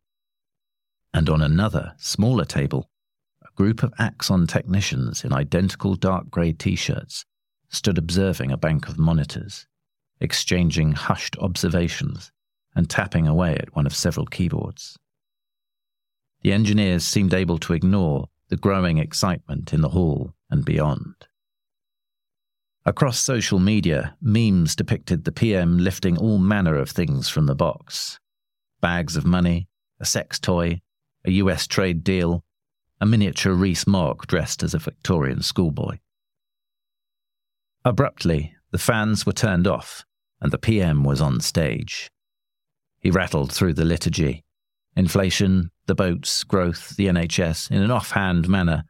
And 1.14 1.28
on 1.28 1.42
another, 1.42 1.95
smaller 1.97 2.45
table 2.45 2.90
group 3.54 3.83
of 3.83 3.92
Axon 3.99 4.47
technicians 4.47 5.25
in 5.25 5.33
identical 5.33 5.95
dark 5.95 6.30
grey 6.30 6.52
t 6.52 6.76
shirts 6.76 7.25
stood 7.69 7.99
observing 7.99 8.50
a 8.50 8.57
bank 8.57 8.88
of 8.88 8.99
monitors, 8.99 9.66
exchanging 10.21 10.92
hushed 10.92 11.37
observations 11.38 12.33
and 12.75 12.88
tapping 12.88 13.26
away 13.26 13.54
at 13.54 13.75
one 13.75 13.87
of 13.87 13.95
several 13.95 14.26
keyboards. 14.26 14.97
The 16.42 16.52
engineers 16.52 17.04
seemed 17.04 17.35
able 17.35 17.59
to 17.59 17.73
ignore 17.73 18.28
the 18.49 18.57
growing 18.57 18.99
excitement 18.99 19.73
in 19.73 19.80
the 19.80 19.90
hall 19.90 20.35
and 20.50 20.64
beyond. 20.64 21.14
Across 22.87 23.21
social 23.21 23.59
media, 23.59 24.16
memes 24.23 24.75
depicted 24.75 25.25
the 25.25 25.33
PM 25.33 25.78
lifting 25.78 26.16
all 26.16 26.38
manner 26.38 26.76
of 26.76 26.90
things 26.90 27.28
from 27.28 27.47
the 27.47 27.54
box 27.54 28.19
bags 28.80 29.14
of 29.14 29.26
money, 29.26 29.69
a 30.00 30.07
sex 30.07 30.38
toy, 30.38 30.80
a 31.26 31.30
US 31.33 31.66
trade 31.66 32.02
deal, 32.02 32.42
a 33.00 33.07
miniature 33.07 33.54
Rees 33.54 33.87
Mogg 33.87 34.26
dressed 34.26 34.62
as 34.62 34.75
a 34.75 34.78
Victorian 34.78 35.42
schoolboy. 35.42 35.99
Abruptly, 37.85 38.54
the 38.73 38.78
fans 38.78 39.25
were 39.25 39.33
turned 39.33 39.66
off, 39.66 40.04
and 40.40 40.52
the 40.52 40.59
PM 40.59 41.02
was 41.02 41.21
on 41.21 41.40
stage. 41.40 42.11
He 43.00 43.11
rattled 43.11 43.52
through 43.52 43.75
the 43.75 43.85
liturgy 43.85 44.45
inflation, 44.97 45.71
the 45.87 45.95
boats, 45.95 46.45
growth, 46.45 46.97
the 46.97 47.07
NHS 47.07 47.71
in 47.71 47.80
an 47.80 47.90
offhand 47.90 48.49
manner, 48.49 48.85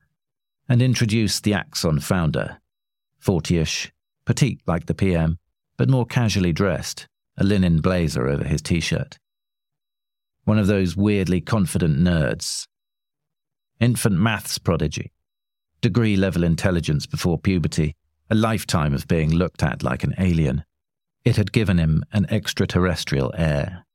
and 0.69 0.81
introduced 0.83 1.45
the 1.45 1.55
Axon 1.55 2.01
founder, 2.01 2.59
fortyish, 3.23 3.91
petite 4.25 4.61
like 4.67 4.87
the 4.87 4.95
PM, 4.95 5.39
but 5.77 5.89
more 5.89 6.07
casually 6.07 6.53
dressed, 6.53 7.07
a 7.37 7.45
linen 7.45 7.81
blazer 7.81 8.29
over 8.29 8.45
his 8.45 8.63
t 8.63 8.81
shirt. 8.81 9.19
One 10.45 10.59
of 10.59 10.67
those 10.67 10.97
weirdly 10.97 11.41
confident 11.41 11.99
nerds. 11.99 12.67
Infant 13.81 14.17
maths 14.17 14.59
prodigy, 14.59 15.11
degree 15.81 16.15
level 16.15 16.45
intelligence 16.45 17.07
before 17.07 17.39
puberty, 17.39 17.97
a 18.29 18.35
lifetime 18.35 18.93
of 18.93 19.09
being 19.09 19.31
looked 19.31 19.63
at 19.63 19.83
like 19.83 20.05
an 20.05 20.15
alien. 20.19 20.65
It 21.25 21.37
had 21.37 21.51
given 21.51 21.79
him 21.79 22.05
an 22.13 22.27
extraterrestrial 22.31 23.33
air. 23.37 23.87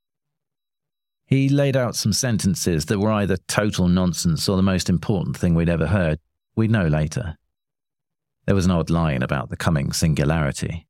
He 1.27 1.49
laid 1.49 1.77
out 1.77 1.95
some 1.95 2.13
sentences 2.13 2.85
that 2.85 2.99
were 2.99 3.11
either 3.11 3.37
total 3.47 3.87
nonsense 3.87 4.49
or 4.49 4.57
the 4.57 4.63
most 4.63 4.89
important 4.89 5.37
thing 5.37 5.53
we'd 5.53 5.69
ever 5.69 5.87
heard. 5.87 6.19
We'd 6.55 6.71
know 6.71 6.87
later. 6.87 7.37
There 8.45 8.55
was 8.55 8.65
an 8.65 8.71
odd 8.71 8.89
line 8.89 9.21
about 9.21 9.49
the 9.49 9.57
coming 9.57 9.91
singularity. 9.91 10.87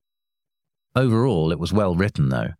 Overall, 0.96 1.52
it 1.52 1.60
was 1.60 1.74
well 1.74 1.96
written, 1.96 2.30
though. 2.30 2.52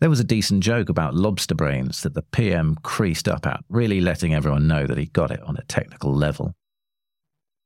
There 0.00 0.10
was 0.10 0.20
a 0.20 0.24
decent 0.24 0.62
joke 0.62 0.88
about 0.88 1.14
lobster 1.14 1.54
brains 1.54 2.02
that 2.02 2.14
the 2.14 2.22
PM 2.22 2.74
creased 2.82 3.28
up 3.28 3.46
at, 3.46 3.64
really 3.68 4.00
letting 4.00 4.34
everyone 4.34 4.66
know 4.66 4.86
that 4.86 4.98
he 4.98 5.06
got 5.06 5.30
it 5.30 5.42
on 5.42 5.56
a 5.56 5.64
technical 5.64 6.12
level. 6.12 6.52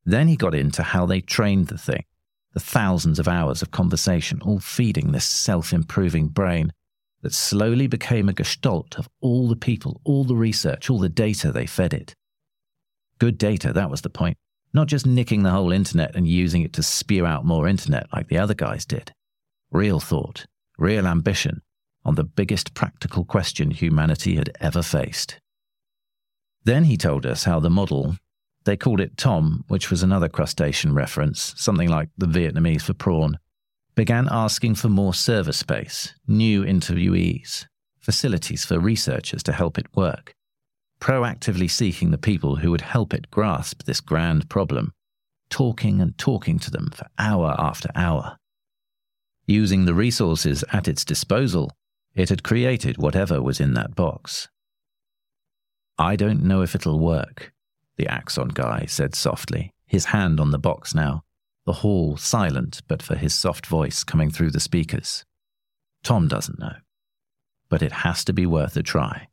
Then 0.04 0.28
he 0.28 0.36
got 0.36 0.54
into 0.54 0.82
how 0.82 1.06
they 1.06 1.20
trained 1.20 1.68
the 1.68 1.78
thing, 1.78 2.04
the 2.52 2.60
thousands 2.60 3.18
of 3.18 3.28
hours 3.28 3.62
of 3.62 3.70
conversation, 3.70 4.40
all 4.42 4.58
feeding 4.58 5.12
this 5.12 5.24
self 5.24 5.72
improving 5.72 6.28
brain 6.28 6.72
that 7.22 7.32
slowly 7.32 7.86
became 7.86 8.28
a 8.28 8.34
gestalt 8.34 8.98
of 8.98 9.08
all 9.20 9.48
the 9.48 9.56
people, 9.56 10.00
all 10.04 10.24
the 10.24 10.36
research, 10.36 10.88
all 10.88 10.98
the 10.98 11.08
data 11.08 11.50
they 11.50 11.66
fed 11.66 11.94
it. 11.94 12.14
Good 13.18 13.38
data, 13.38 13.72
that 13.72 13.90
was 13.90 14.02
the 14.02 14.10
point. 14.10 14.36
Not 14.74 14.86
just 14.86 15.06
nicking 15.06 15.42
the 15.42 15.50
whole 15.50 15.72
internet 15.72 16.14
and 16.14 16.28
using 16.28 16.62
it 16.62 16.74
to 16.74 16.82
spew 16.82 17.24
out 17.24 17.44
more 17.44 17.66
internet 17.66 18.06
like 18.12 18.28
the 18.28 18.38
other 18.38 18.54
guys 18.54 18.84
did. 18.84 19.12
Real 19.70 19.98
thought, 19.98 20.46
real 20.78 21.06
ambition 21.06 21.62
on 22.08 22.14
the 22.14 22.24
biggest 22.24 22.72
practical 22.72 23.22
question 23.22 23.70
humanity 23.70 24.36
had 24.36 24.50
ever 24.62 24.80
faced. 24.80 25.38
Then 26.64 26.84
he 26.84 26.96
told 26.96 27.26
us 27.26 27.44
how 27.44 27.60
the 27.60 27.68
model, 27.68 28.16
they 28.64 28.78
called 28.78 29.02
it 29.02 29.18
Tom, 29.18 29.62
which 29.68 29.90
was 29.90 30.02
another 30.02 30.26
crustacean 30.26 30.94
reference, 30.94 31.52
something 31.58 31.90
like 31.90 32.08
the 32.16 32.24
Vietnamese 32.24 32.80
for 32.80 32.94
prawn, 32.94 33.38
began 33.94 34.26
asking 34.30 34.76
for 34.76 34.88
more 34.88 35.12
server 35.12 35.52
space, 35.52 36.14
new 36.26 36.64
interviewees, 36.64 37.66
facilities 38.00 38.64
for 38.64 38.78
researchers 38.78 39.42
to 39.42 39.52
help 39.52 39.76
it 39.76 39.94
work, 39.94 40.32
proactively 41.02 41.70
seeking 41.70 42.10
the 42.10 42.16
people 42.16 42.56
who 42.56 42.70
would 42.70 42.80
help 42.80 43.12
it 43.12 43.30
grasp 43.30 43.82
this 43.82 44.00
grand 44.00 44.48
problem, 44.48 44.92
talking 45.50 46.00
and 46.00 46.16
talking 46.16 46.58
to 46.58 46.70
them 46.70 46.88
for 46.90 47.06
hour 47.18 47.54
after 47.58 47.90
hour. 47.94 48.38
Using 49.46 49.84
the 49.84 49.94
resources 49.94 50.64
at 50.72 50.88
its 50.88 51.04
disposal, 51.04 51.70
it 52.14 52.28
had 52.28 52.42
created 52.42 52.98
whatever 52.98 53.42
was 53.42 53.60
in 53.60 53.74
that 53.74 53.94
box. 53.94 54.48
I 55.98 56.16
don't 56.16 56.42
know 56.42 56.62
if 56.62 56.74
it'll 56.74 56.98
work, 56.98 57.52
the 57.96 58.08
Axon 58.08 58.48
guy 58.48 58.86
said 58.86 59.14
softly, 59.14 59.72
his 59.86 60.06
hand 60.06 60.40
on 60.40 60.50
the 60.50 60.58
box 60.58 60.94
now 60.94 61.24
the 61.68 61.84
hall 61.84 62.16
silent 62.16 62.80
but 62.88 63.02
for 63.02 63.14
his 63.14 63.34
soft 63.34 63.66
voice 63.66 64.02
coming 64.02 64.30
through 64.30 64.50
the 64.50 64.58
speakers. 64.58 65.26
Tom 66.02 66.26
doesn't 66.26 66.58
know, 66.58 66.76
but 67.68 67.82
it 67.82 67.92
has 67.92 68.24
to 68.24 68.32
be 68.32 68.46
worth 68.46 68.74
a 68.78 68.82
try. 68.82 69.28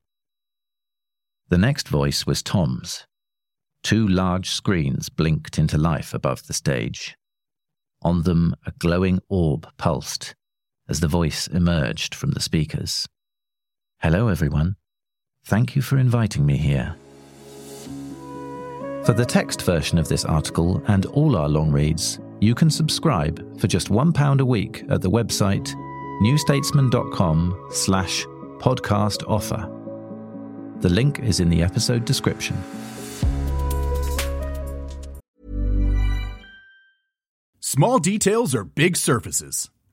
The 1.48 1.58
next 1.58 1.88
voice 1.88 2.25
was 2.25 2.44
Tom's. 2.44 3.08
Two 3.84 4.05
large 4.05 4.50
screens 4.50 5.08
blinked 5.08 5.58
into 5.58 5.77
life 5.77 6.13
above 6.13 6.46
the 6.46 6.53
stage. 6.53 7.15
On 8.01 8.24
them, 8.24 8.53
a 8.65 8.74
glowing 8.79 9.22
orb 9.29 9.65
pulsed 9.77 10.36
as 10.88 11.00
the 11.00 11.08
voice 11.08 11.48
emerged 11.48 12.13
from 12.15 12.32
the 12.32 12.42
speakers. 12.42 13.08
Hello, 14.00 14.27
everyone. 14.27 14.75
Thank 15.46 15.75
you 15.75 15.82
for 15.82 15.98
inviting 15.98 16.46
me 16.46 16.58
here. 16.58 16.96
For 19.06 19.13
the 19.13 19.25
text 19.25 19.62
version 19.62 19.98
of 19.98 20.08
this 20.08 20.25
article 20.25 20.84
and 20.88 21.06
all 21.08 21.36
our 21.36 21.48
long 21.48 21.72
reads, 21.72 22.20
you 22.39 22.56
can 22.56 22.70
subscribe 22.70 23.60
for 23.60 23.68
just 23.68 23.89
£1 23.89 24.39
a 24.39 24.46
week 24.46 24.84
at 24.89 25.01
the 25.01 25.10
website 25.10 25.74
newstatesman.com 26.22 27.68
slash 27.72 28.25
podcast 28.60 29.24
offer. 29.27 29.70
The 30.80 30.89
link 30.89 31.20
is 31.20 31.39
in 31.39 31.50
the 31.50 31.62
episode 31.62 32.06
description. 32.06 32.58
Small 37.60 38.00
details 38.00 38.56
are 38.56 38.63
big 38.63 38.96
surfaces. 38.96 39.70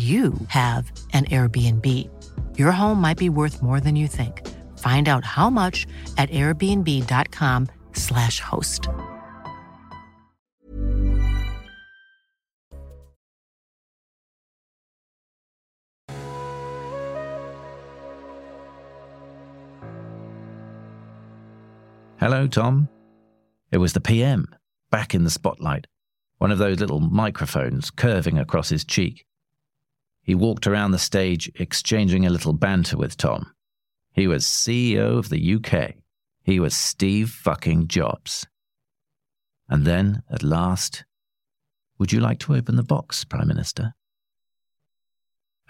you 0.00 0.32
have 0.48 0.90
an 1.12 1.26
Airbnb. 1.26 1.86
Your 2.58 2.72
home 2.72 3.00
might 3.00 3.18
be 3.18 3.28
worth 3.28 3.62
more 3.62 3.78
than 3.80 3.96
you 3.96 4.06
think. 4.06 4.46
Find 4.78 5.08
out 5.08 5.24
how 5.24 5.50
much 5.50 5.88
at 6.16 6.30
airbnb.com/slash 6.30 8.40
host. 8.40 8.88
Hello, 22.18 22.46
Tom. 22.46 22.88
It 23.70 23.78
was 23.78 23.92
the 23.92 24.00
PM, 24.00 24.46
back 24.90 25.14
in 25.14 25.24
the 25.24 25.30
spotlight, 25.30 25.86
one 26.38 26.50
of 26.50 26.58
those 26.58 26.80
little 26.80 27.00
microphones 27.00 27.90
curving 27.90 28.38
across 28.38 28.70
his 28.70 28.84
cheek. 28.84 29.26
He 30.22 30.34
walked 30.34 30.66
around 30.66 30.90
the 30.90 30.98
stage, 30.98 31.50
exchanging 31.56 32.26
a 32.26 32.30
little 32.30 32.52
banter 32.52 32.96
with 32.96 33.16
Tom. 33.16 33.52
He 34.12 34.26
was 34.26 34.44
CEO 34.44 35.18
of 35.18 35.28
the 35.28 35.54
UK. 35.54 35.94
He 36.42 36.60
was 36.60 36.74
Steve 36.74 37.30
fucking 37.30 37.88
Jobs. 37.88 38.46
And 39.68 39.84
then, 39.84 40.22
at 40.30 40.42
last, 40.42 41.04
would 41.98 42.12
you 42.12 42.20
like 42.20 42.38
to 42.40 42.54
open 42.54 42.76
the 42.76 42.82
box, 42.82 43.24
Prime 43.24 43.48
Minister? 43.48 43.94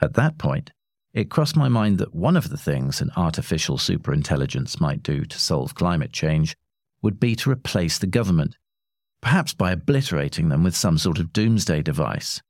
At 0.01 0.15
that 0.15 0.39
point, 0.39 0.71
it 1.13 1.29
crossed 1.29 1.57
my 1.57 1.69
mind 1.69 1.99
that 1.99 2.15
one 2.15 2.37
of 2.37 2.49
the 2.49 2.57
things 2.57 3.01
an 3.01 3.11
artificial 3.17 3.77
superintelligence 3.77 4.81
might 4.81 5.03
do 5.03 5.25
to 5.25 5.39
solve 5.39 5.75
climate 5.75 6.13
change 6.13 6.57
would 7.03 7.19
be 7.19 7.35
to 7.37 7.51
replace 7.51 7.99
the 7.99 8.07
government, 8.07 8.57
perhaps 9.21 9.53
by 9.53 9.73
obliterating 9.73 10.49
them 10.49 10.63
with 10.63 10.77
some 10.77 10.99
sort 10.99 11.19
of 11.19 11.33
doomsday 11.33 11.83
device. 11.83 12.41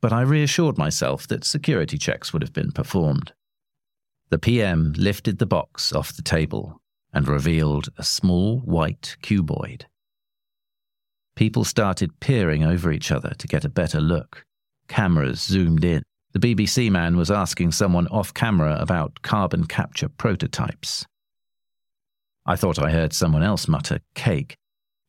But 0.00 0.12
I 0.12 0.22
reassured 0.22 0.78
myself 0.78 1.26
that 1.28 1.44
security 1.44 1.98
checks 1.98 2.32
would 2.32 2.42
have 2.42 2.52
been 2.52 2.72
performed. 2.72 3.32
The 4.30 4.38
PM 4.38 4.92
lifted 4.96 5.38
the 5.38 5.46
box 5.46 5.92
off 5.92 6.14
the 6.14 6.22
table 6.22 6.80
and 7.12 7.26
revealed 7.26 7.88
a 7.96 8.04
small 8.04 8.58
white 8.60 9.16
cuboid. 9.22 9.86
People 11.34 11.64
started 11.64 12.20
peering 12.20 12.64
over 12.64 12.92
each 12.92 13.10
other 13.10 13.32
to 13.38 13.48
get 13.48 13.64
a 13.64 13.70
better 13.70 14.00
look. 14.00 14.44
Cameras 14.88 15.40
zoomed 15.40 15.84
in. 15.84 16.02
The 16.32 16.40
BBC 16.40 16.90
man 16.90 17.16
was 17.16 17.30
asking 17.30 17.72
someone 17.72 18.06
off 18.08 18.34
camera 18.34 18.76
about 18.78 19.22
carbon 19.22 19.64
capture 19.64 20.08
prototypes. 20.08 21.06
I 22.44 22.56
thought 22.56 22.78
I 22.78 22.90
heard 22.90 23.12
someone 23.12 23.42
else 23.42 23.68
mutter 23.68 24.00
cake, 24.14 24.56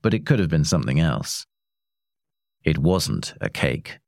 but 0.01 0.13
it 0.13 0.25
could 0.25 0.39
have 0.39 0.49
been 0.49 0.65
something 0.65 0.99
else. 0.99 1.45
It 2.63 2.77
wasn't 2.77 3.33
a 3.41 3.49
cake. 3.49 3.99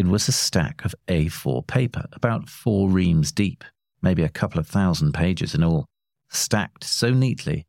It 0.00 0.06
was 0.06 0.28
a 0.28 0.32
stack 0.32 0.86
of 0.86 0.94
A4 1.08 1.66
paper, 1.66 2.06
about 2.14 2.48
four 2.48 2.88
reams 2.88 3.32
deep, 3.32 3.62
maybe 4.00 4.22
a 4.22 4.30
couple 4.30 4.58
of 4.58 4.66
thousand 4.66 5.12
pages 5.12 5.54
in 5.54 5.62
all, 5.62 5.84
stacked 6.30 6.84
so 6.84 7.10
neatly 7.10 7.66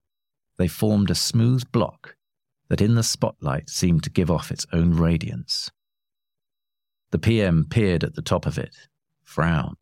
they 0.57 0.69
formed 0.69 1.11
a 1.11 1.13
smooth 1.13 1.69
block 1.73 2.15
that 2.69 2.79
in 2.79 2.95
the 2.95 3.03
spotlight 3.03 3.69
seemed 3.69 4.03
to 4.03 4.09
give 4.09 4.31
off 4.31 4.49
its 4.49 4.65
own 4.71 4.93
radiance. 4.93 5.71
The 7.09 7.19
PM 7.19 7.65
peered 7.69 8.05
at 8.05 8.15
the 8.15 8.21
top 8.21 8.45
of 8.45 8.57
it, 8.57 8.77
frowned. 9.25 9.75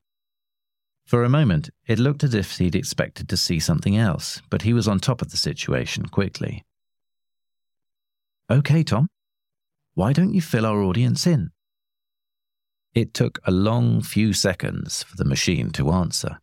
For 1.06 1.24
a 1.24 1.30
moment, 1.30 1.70
it 1.86 2.00
looked 2.00 2.24
as 2.24 2.34
if 2.34 2.58
he'd 2.58 2.74
expected 2.74 3.30
to 3.30 3.38
see 3.38 3.60
something 3.60 3.96
else, 3.96 4.42
but 4.50 4.64
he 4.64 4.74
was 4.74 4.88
on 4.88 5.00
top 5.00 5.22
of 5.22 5.30
the 5.30 5.38
situation 5.38 6.08
quickly. 6.08 6.66
OK, 8.50 8.82
Tom, 8.82 9.08
why 9.94 10.14
don't 10.14 10.34
you 10.34 10.42
fill 10.42 10.66
our 10.66 10.82
audience 10.82 11.28
in? 11.28 11.52
It 12.94 13.14
took 13.14 13.40
a 13.46 13.52
long 13.52 14.02
few 14.02 14.34
seconds 14.34 15.04
for 15.04 15.16
the 15.16 15.26
machine 15.26 15.70
to 15.72 15.92
answer. 15.92 16.40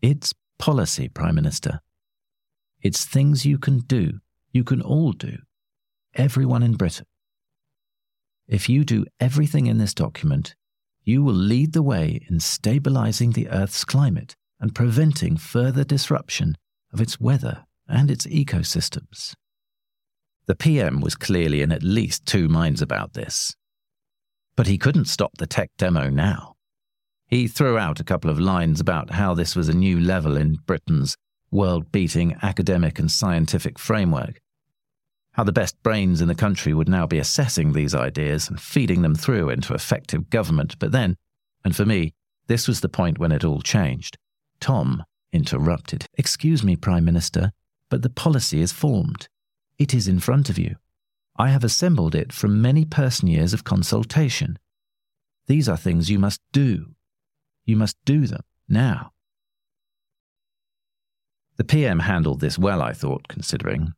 It's 0.00 0.32
policy, 0.58 1.08
Prime 1.08 1.34
Minister. 1.34 1.80
It's 2.80 3.04
things 3.04 3.46
you 3.46 3.58
can 3.58 3.78
do, 3.78 4.20
you 4.52 4.64
can 4.64 4.80
all 4.80 5.12
do, 5.12 5.38
everyone 6.14 6.62
in 6.62 6.74
Britain. 6.74 7.06
If 8.48 8.68
you 8.68 8.84
do 8.84 9.06
everything 9.20 9.66
in 9.66 9.78
this 9.78 9.94
document, 9.94 10.54
you 11.04 11.22
will 11.22 11.34
lead 11.34 11.72
the 11.72 11.82
way 11.82 12.20
in 12.28 12.38
stabilizing 12.40 13.30
the 13.30 13.48
Earth's 13.48 13.84
climate 13.84 14.36
and 14.60 14.74
preventing 14.74 15.36
further 15.36 15.84
disruption 15.84 16.56
of 16.92 17.00
its 17.00 17.20
weather 17.20 17.64
and 17.88 18.10
its 18.10 18.26
ecosystems. 18.26 19.34
The 20.46 20.54
PM 20.54 21.00
was 21.00 21.14
clearly 21.14 21.62
in 21.62 21.72
at 21.72 21.82
least 21.82 22.26
two 22.26 22.48
minds 22.48 22.82
about 22.82 23.14
this. 23.14 23.54
But 24.56 24.66
he 24.66 24.78
couldn't 24.78 25.06
stop 25.06 25.38
the 25.38 25.46
tech 25.46 25.70
demo 25.78 26.08
now. 26.08 26.56
He 27.26 27.48
threw 27.48 27.78
out 27.78 28.00
a 28.00 28.04
couple 28.04 28.30
of 28.30 28.38
lines 28.38 28.78
about 28.78 29.10
how 29.10 29.32
this 29.32 29.56
was 29.56 29.68
a 29.68 29.74
new 29.74 29.98
level 29.98 30.36
in 30.36 30.58
Britain's 30.66 31.16
world 31.50 31.90
beating 31.90 32.36
academic 32.42 32.98
and 32.98 33.10
scientific 33.10 33.78
framework, 33.78 34.40
how 35.32 35.44
the 35.44 35.52
best 35.52 35.82
brains 35.82 36.20
in 36.20 36.28
the 36.28 36.34
country 36.34 36.74
would 36.74 36.88
now 36.88 37.06
be 37.06 37.18
assessing 37.18 37.72
these 37.72 37.94
ideas 37.94 38.48
and 38.48 38.60
feeding 38.60 39.02
them 39.02 39.14
through 39.14 39.48
into 39.48 39.72
effective 39.72 40.28
government. 40.28 40.78
But 40.78 40.92
then, 40.92 41.16
and 41.64 41.74
for 41.74 41.86
me, 41.86 42.12
this 42.48 42.68
was 42.68 42.80
the 42.80 42.88
point 42.88 43.18
when 43.18 43.32
it 43.32 43.44
all 43.44 43.62
changed. 43.62 44.18
Tom 44.60 45.04
interrupted. 45.32 46.04
Excuse 46.18 46.62
me, 46.62 46.76
Prime 46.76 47.04
Minister, 47.04 47.52
but 47.88 48.02
the 48.02 48.10
policy 48.10 48.60
is 48.60 48.72
formed. 48.72 49.28
It 49.78 49.94
is 49.94 50.06
in 50.06 50.20
front 50.20 50.50
of 50.50 50.58
you. 50.58 50.76
I 51.42 51.48
have 51.48 51.64
assembled 51.64 52.14
it 52.14 52.32
from 52.32 52.62
many 52.62 52.84
person 52.84 53.26
years 53.26 53.52
of 53.52 53.64
consultation. 53.64 54.60
These 55.48 55.68
are 55.68 55.76
things 55.76 56.08
you 56.08 56.20
must 56.20 56.40
do. 56.52 56.94
You 57.64 57.74
must 57.74 57.96
do 58.04 58.28
them 58.28 58.44
now. 58.68 59.10
The 61.56 61.64
PM 61.64 61.98
handled 61.98 62.38
this 62.38 62.60
well, 62.60 62.80
I 62.80 62.92
thought, 62.92 63.26
considering. 63.26 63.94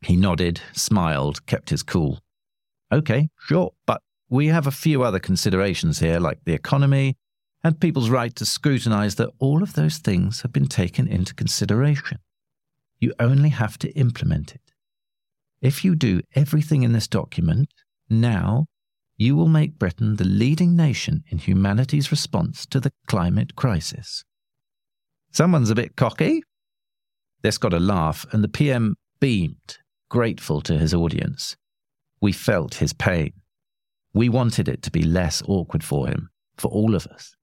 He 0.00 0.16
nodded, 0.16 0.62
smiled, 0.72 1.44
kept 1.44 1.68
his 1.68 1.82
cool. 1.82 2.20
OK, 2.90 3.28
sure, 3.38 3.74
but 3.84 4.00
we 4.30 4.46
have 4.46 4.66
a 4.66 4.70
few 4.70 5.02
other 5.02 5.18
considerations 5.18 5.98
here, 5.98 6.18
like 6.18 6.38
the 6.46 6.54
economy 6.54 7.18
and 7.62 7.78
people's 7.78 8.08
right 8.08 8.34
to 8.34 8.46
scrutinize 8.46 9.16
that 9.16 9.34
all 9.40 9.62
of 9.62 9.74
those 9.74 9.98
things 9.98 10.40
have 10.40 10.54
been 10.54 10.68
taken 10.68 11.06
into 11.06 11.34
consideration. 11.34 12.18
You 12.98 13.12
only 13.20 13.50
have 13.50 13.76
to 13.80 13.90
implement 13.90 14.54
it. 14.54 14.65
If 15.60 15.84
you 15.84 15.94
do 15.94 16.20
everything 16.34 16.82
in 16.82 16.92
this 16.92 17.08
document 17.08 17.68
now, 18.10 18.66
you 19.16 19.34
will 19.34 19.48
make 19.48 19.78
Britain 19.78 20.16
the 20.16 20.24
leading 20.24 20.76
nation 20.76 21.24
in 21.30 21.38
humanity's 21.38 22.10
response 22.10 22.66
to 22.66 22.80
the 22.80 22.92
climate 23.06 23.56
crisis. 23.56 24.24
Someone's 25.32 25.70
a 25.70 25.74
bit 25.74 25.96
cocky. 25.96 26.42
This 27.42 27.58
got 27.58 27.72
a 27.72 27.80
laugh, 27.80 28.26
and 28.32 28.44
the 28.44 28.48
PM 28.48 28.96
beamed, 29.20 29.78
grateful 30.10 30.60
to 30.62 30.76
his 30.76 30.92
audience. 30.92 31.56
We 32.20 32.32
felt 32.32 32.76
his 32.76 32.92
pain. 32.92 33.32
We 34.12 34.28
wanted 34.28 34.68
it 34.68 34.82
to 34.82 34.90
be 34.90 35.02
less 35.02 35.42
awkward 35.46 35.84
for 35.84 36.08
him, 36.08 36.30
for 36.56 36.68
all 36.68 36.94
of 36.94 37.06
us. 37.06 37.34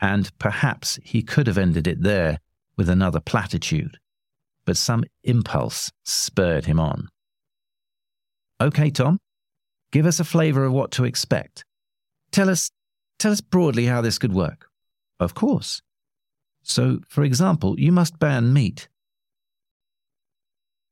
And 0.00 0.36
perhaps 0.38 0.98
he 1.02 1.22
could 1.22 1.46
have 1.46 1.58
ended 1.58 1.86
it 1.86 2.02
there 2.02 2.38
with 2.76 2.88
another 2.88 3.20
platitude 3.20 3.98
but 4.64 4.76
some 4.76 5.04
impulse 5.24 5.90
spurred 6.04 6.66
him 6.66 6.78
on. 6.78 7.08
Okay, 8.60 8.90
Tom, 8.90 9.18
give 9.90 10.06
us 10.06 10.20
a 10.20 10.24
flavour 10.24 10.64
of 10.64 10.72
what 10.72 10.90
to 10.92 11.04
expect. 11.04 11.64
Tell 12.30 12.48
us, 12.48 12.70
tell 13.18 13.32
us 13.32 13.40
broadly 13.40 13.86
how 13.86 14.00
this 14.00 14.18
could 14.18 14.32
work. 14.32 14.68
Of 15.18 15.34
course. 15.34 15.82
So, 16.62 17.00
for 17.08 17.24
example, 17.24 17.78
you 17.78 17.92
must 17.92 18.18
ban 18.18 18.52
meat. 18.52 18.88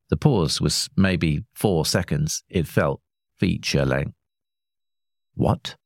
The 0.09 0.17
pause 0.17 0.61
was 0.61 0.89
maybe 0.97 1.45
four 1.55 1.87
seconds. 1.87 2.43
It 2.49 2.67
felt 2.67 3.01
feature 3.39 3.87
length. 3.87 4.15
What? 5.35 5.77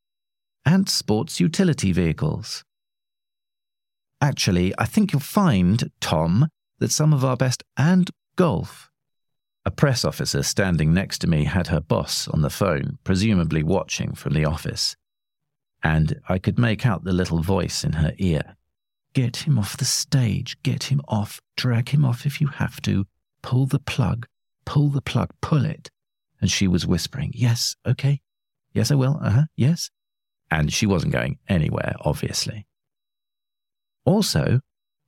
And 0.65 0.89
sports 0.89 1.39
utility 1.39 1.91
vehicles. 1.91 2.63
Actually, 4.19 4.73
I 4.79 4.85
think 4.85 5.13
you'll 5.13 5.19
find, 5.19 5.91
Tom, 6.01 6.47
that 6.79 6.91
some 6.91 7.13
of 7.13 7.23
our 7.23 7.37
best 7.37 7.63
and 7.77 8.09
golf. 8.35 8.89
A 9.65 9.71
press 9.71 10.05
officer 10.05 10.43
standing 10.43 10.93
next 10.93 11.19
to 11.19 11.27
me 11.27 11.45
had 11.45 11.67
her 11.67 11.81
boss 11.81 12.27
on 12.27 12.41
the 12.41 12.49
phone, 12.49 12.99
presumably 13.03 13.63
watching 13.63 14.13
from 14.13 14.33
the 14.33 14.45
office. 14.45 14.95
And 15.83 16.21
I 16.29 16.37
could 16.37 16.59
make 16.59 16.85
out 16.85 17.03
the 17.03 17.13
little 17.13 17.41
voice 17.41 17.83
in 17.83 17.93
her 17.93 18.13
ear. 18.17 18.55
Get 19.13 19.37
him 19.37 19.57
off 19.57 19.77
the 19.77 19.85
stage, 19.85 20.61
get 20.61 20.83
him 20.85 21.01
off, 21.07 21.41
drag 21.55 21.89
him 21.89 22.05
off 22.05 22.25
if 22.25 22.41
you 22.41 22.47
have 22.47 22.81
to, 22.81 23.05
pull 23.41 23.65
the 23.65 23.79
plug, 23.79 24.27
pull 24.65 24.89
the 24.89 25.01
plug, 25.01 25.31
pull 25.41 25.65
it. 25.65 25.89
And 26.41 26.51
she 26.51 26.67
was 26.67 26.85
whispering, 26.85 27.31
Yes, 27.33 27.75
okay. 27.85 28.21
Yes, 28.73 28.91
I 28.91 28.95
will. 28.95 29.17
Uh 29.21 29.29
huh. 29.29 29.43
Yes. 29.55 29.89
And 30.51 30.71
she 30.71 30.85
wasn't 30.85 31.13
going 31.13 31.39
anywhere, 31.47 31.95
obviously. 32.01 32.67
Also, 34.03 34.59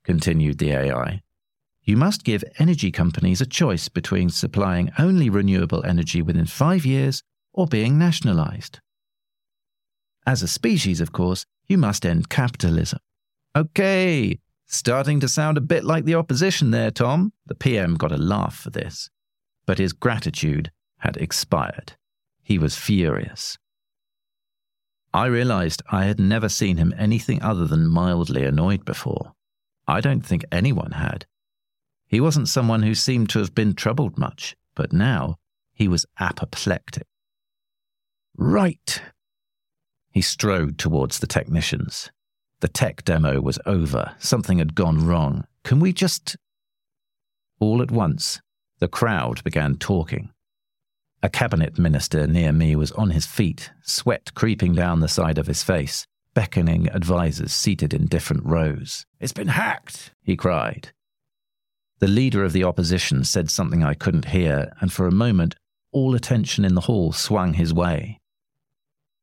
continued 0.04 0.58
the 0.58 0.72
AI, 0.72 1.22
you 1.88 1.98
must 1.98 2.24
give 2.24 2.44
energy 2.60 2.92
companies 2.92 3.42
a 3.42 3.46
choice 3.46 3.90
between 3.90 4.30
supplying 4.30 4.92
only 5.00 5.30
renewable 5.30 5.84
energy 5.84 6.22
within 6.22 6.46
five 6.46 6.86
years 6.86 7.24
or 7.54 7.66
being 7.66 7.98
nationalized. 7.98 8.80
As 10.26 10.44
a 10.44 10.48
species, 10.48 11.02
of 11.02 11.12
course, 11.12 11.46
you 11.68 11.78
must 11.78 12.06
end 12.06 12.30
capitalism. 12.30 13.00
Okay, 13.56 14.38
Starting 14.70 15.22
to 15.22 15.30
sound 15.30 15.58
a 15.58 15.62
bit 15.62 15.86
like 15.86 16.04
the 16.04 16.16
opposition 16.16 16.72
there, 16.72 16.92
Tom. 16.92 17.32
The 17.46 17.56
PM 17.56 17.96
got 17.96 18.12
a 18.12 18.18
laugh 18.18 18.54
for 18.54 18.70
this. 18.70 19.10
But 19.66 19.78
his 19.78 19.94
gratitude 19.94 20.72
had 20.98 21.16
expired. 21.16 21.94
He 22.44 22.58
was 22.58 22.76
furious. 22.76 23.58
I 25.14 25.28
realized 25.28 25.82
I 25.90 26.04
had 26.04 26.20
never 26.20 26.50
seen 26.50 26.76
him 26.76 26.94
anything 26.98 27.42
other 27.42 27.66
than 27.66 27.88
mildly 27.88 28.44
annoyed 28.44 28.84
before. 28.84 29.32
I 29.88 30.02
don't 30.02 30.26
think 30.26 30.44
anyone 30.52 30.92
had. 30.92 31.26
He 32.08 32.22
wasn't 32.22 32.48
someone 32.48 32.84
who 32.84 32.96
seemed 32.96 33.30
to 33.32 33.40
have 33.40 33.54
been 33.54 33.74
troubled 33.74 34.18
much, 34.18 34.56
but 34.76 34.94
now 34.94 35.36
he 35.74 35.88
was 35.88 36.06
apoplectic. 36.20 37.06
Right. 38.38 39.02
He 40.12 40.22
strode 40.22 40.78
towards 40.78 41.20
the 41.20 41.28
technicians. 41.28 42.12
The 42.62 42.68
tech 42.68 43.04
demo 43.04 43.42
was 43.42 43.60
over. 43.66 44.16
Something 44.20 44.60
had 44.60 44.74
gone 44.74 45.06
wrong. 45.06 45.46
Can 45.64 45.80
we 45.80 45.94
just. 45.94 46.38
All 47.60 47.82
at 47.82 47.92
once, 47.92 48.42
the 48.80 48.88
crowd 48.88 49.44
began 49.44 49.76
talking. 49.76 50.32
A 51.22 51.30
cabinet 51.30 51.78
minister 51.78 52.26
near 52.26 52.52
me 52.52 52.76
was 52.76 52.92
on 52.94 53.10
his 53.10 53.26
feet, 53.26 53.72
sweat 53.84 54.34
creeping 54.34 54.74
down 54.74 55.00
the 55.00 55.08
side 55.08 55.38
of 55.38 55.48
his 55.48 55.64
face, 55.64 56.08
beckoning 56.34 56.90
advisers 56.90 57.54
seated 57.54 57.94
in 57.94 58.06
different 58.06 58.46
rows. 58.46 59.06
It's 59.20 59.34
been 59.34 59.48
hacked, 59.50 60.14
he 60.22 60.36
cried. 60.36 60.94
The 62.00 62.08
leader 62.08 62.44
of 62.44 62.54
the 62.54 62.64
opposition 62.64 63.24
said 63.24 63.50
something 63.50 63.84
I 63.84 63.96
couldn't 63.96 64.26
hear, 64.26 64.72
and 64.80 64.94
for 64.94 65.08
a 65.08 65.12
moment, 65.12 65.56
all 65.92 66.14
attention 66.14 66.64
in 66.64 66.76
the 66.76 66.82
hall 66.82 67.12
swung 67.12 67.54
his 67.54 67.74
way. 67.74 68.20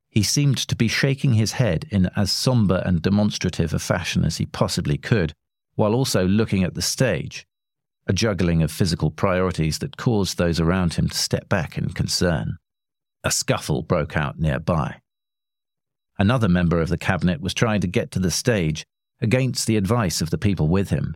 He 0.08 0.22
seemed 0.22 0.58
to 0.58 0.76
be 0.76 0.88
shaking 0.88 1.34
his 1.34 1.52
head 1.52 1.87
in 1.90 2.10
as 2.16 2.32
sombre 2.32 2.82
and 2.84 3.02
demonstrative 3.02 3.74
a 3.74 3.78
fashion 3.78 4.24
as 4.24 4.38
he 4.38 4.46
possibly 4.46 4.96
could, 4.96 5.32
while 5.74 5.94
also 5.94 6.26
looking 6.26 6.64
at 6.64 6.74
the 6.74 6.82
stage, 6.82 7.46
a 8.06 8.12
juggling 8.12 8.62
of 8.62 8.70
physical 8.70 9.10
priorities 9.10 9.78
that 9.78 9.96
caused 9.96 10.37
those 10.37 10.60
around 10.60 10.94
him 10.94 11.08
to 11.08 11.16
step 11.16 11.48
back 11.48 11.78
in 11.78 11.90
concern. 11.90 12.58
A 13.22 13.30
scuffle 13.30 13.82
broke 13.82 14.16
out 14.16 14.38
nearby. 14.38 15.00
Another 16.18 16.48
member 16.48 16.80
of 16.80 16.88
the 16.88 16.98
cabinet 16.98 17.40
was 17.40 17.54
trying 17.54 17.80
to 17.80 17.87
get 17.87 18.10
to 18.12 18.18
the 18.18 18.30
stage 18.30 18.84
against 19.20 19.66
the 19.66 19.76
advice 19.76 20.20
of 20.20 20.30
the 20.30 20.38
people 20.38 20.68
with 20.68 20.90
him. 20.90 21.14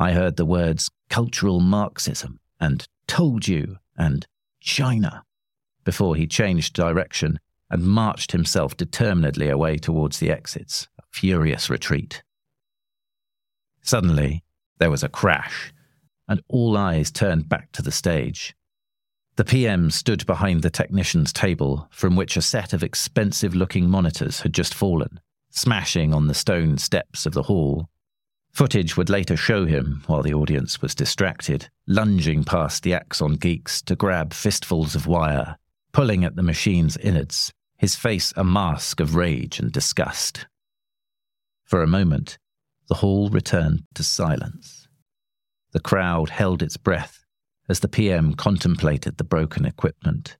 I 0.00 0.12
heard 0.12 0.36
the 0.36 0.46
words 0.46 0.90
cultural 1.10 1.60
Marxism 1.60 2.40
and 2.58 2.86
told 3.06 3.46
you 3.46 3.76
and 3.98 4.26
China 4.58 5.24
before 5.84 6.16
he 6.16 6.26
changed 6.26 6.72
direction 6.72 7.38
and 7.68 7.84
marched 7.84 8.32
himself 8.32 8.74
determinedly 8.78 9.50
away 9.50 9.76
towards 9.76 10.18
the 10.18 10.30
exits, 10.30 10.88
a 10.98 11.02
furious 11.10 11.68
retreat. 11.68 12.22
Suddenly, 13.82 14.42
there 14.78 14.90
was 14.90 15.02
a 15.02 15.08
crash 15.10 15.70
and 16.26 16.40
all 16.48 16.78
eyes 16.78 17.10
turned 17.10 17.50
back 17.50 17.70
to 17.72 17.82
the 17.82 17.92
stage. 17.92 18.56
The 19.36 19.44
PM 19.44 19.90
stood 19.90 20.24
behind 20.24 20.62
the 20.62 20.70
technician's 20.70 21.30
table, 21.30 21.88
from 21.90 22.16
which 22.16 22.38
a 22.38 22.42
set 22.42 22.72
of 22.72 22.82
expensive 22.82 23.54
looking 23.54 23.90
monitors 23.90 24.40
had 24.40 24.54
just 24.54 24.72
fallen, 24.72 25.20
smashing 25.50 26.14
on 26.14 26.26
the 26.26 26.34
stone 26.34 26.78
steps 26.78 27.26
of 27.26 27.34
the 27.34 27.42
hall. 27.42 27.89
Footage 28.52 28.96
would 28.96 29.08
later 29.08 29.36
show 29.36 29.64
him, 29.64 30.02
while 30.06 30.22
the 30.22 30.34
audience 30.34 30.82
was 30.82 30.94
distracted, 30.94 31.68
lunging 31.86 32.44
past 32.44 32.82
the 32.82 32.92
Axon 32.92 33.36
geeks 33.36 33.80
to 33.82 33.96
grab 33.96 34.32
fistfuls 34.34 34.94
of 34.94 35.06
wire, 35.06 35.56
pulling 35.92 36.24
at 36.24 36.36
the 36.36 36.42
machine's 36.42 36.96
innards, 36.98 37.52
his 37.78 37.94
face 37.94 38.32
a 38.36 38.44
mask 38.44 39.00
of 39.00 39.14
rage 39.14 39.58
and 39.58 39.72
disgust. 39.72 40.46
For 41.64 41.82
a 41.82 41.86
moment, 41.86 42.38
the 42.88 42.96
hall 42.96 43.30
returned 43.30 43.84
to 43.94 44.02
silence. 44.02 44.88
The 45.72 45.80
crowd 45.80 46.30
held 46.30 46.62
its 46.62 46.76
breath 46.76 47.24
as 47.68 47.80
the 47.80 47.88
PM 47.88 48.34
contemplated 48.34 49.16
the 49.16 49.24
broken 49.24 49.64
equipment. 49.64 50.36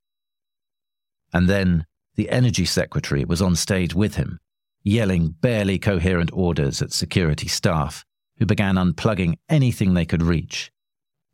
And 1.32 1.48
then 1.48 1.86
the 2.16 2.28
Energy 2.28 2.64
Secretary 2.64 3.24
was 3.24 3.40
on 3.40 3.54
stage 3.54 3.94
with 3.94 4.16
him, 4.16 4.40
yelling 4.82 5.28
barely 5.40 5.78
coherent 5.78 6.30
orders 6.32 6.80
at 6.80 6.92
security 6.92 7.48
staff, 7.48 8.04
who 8.38 8.46
began 8.46 8.76
unplugging 8.76 9.36
anything 9.48 9.94
they 9.94 10.06
could 10.06 10.22
reach. 10.22 10.72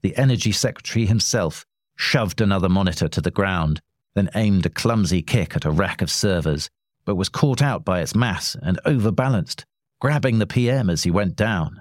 The 0.02 0.16
Energy 0.16 0.52
Secretary 0.52 1.06
himself 1.06 1.64
shoved 1.96 2.40
another 2.40 2.68
monitor 2.68 3.09
to 3.09 3.20
the 3.20 3.30
ground, 3.30 3.80
then 4.14 4.30
aimed 4.35 4.66
a 4.66 4.70
clumsy 4.70 5.22
kick 5.22 5.56
at 5.56 5.64
a 5.64 5.70
rack 5.70 6.02
of 6.02 6.11
servers, 6.11 6.68
but 7.04 7.14
was 7.14 7.28
caught 7.28 7.62
out 7.62 7.85
by 7.85 8.00
its 8.00 8.14
mass 8.14 8.56
and 8.62 8.80
overbalanced, 8.85 9.64
grabbing 10.00 10.38
the 10.38 10.46
PM 10.46 10.90
as 10.90 11.04
he 11.04 11.11
went 11.11 11.37
down. 11.37 11.80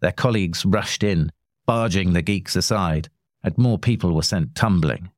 Their 0.00 0.12
colleagues 0.12 0.64
rushed 0.64 1.02
in, 1.02 1.30
barging 1.64 2.12
the 2.12 2.22
geeks 2.22 2.56
aside, 2.56 3.08
and 3.42 3.56
more 3.56 3.78
people 3.78 4.12
were 4.12 4.22
sent 4.22 4.54
tumbling. 4.54 5.10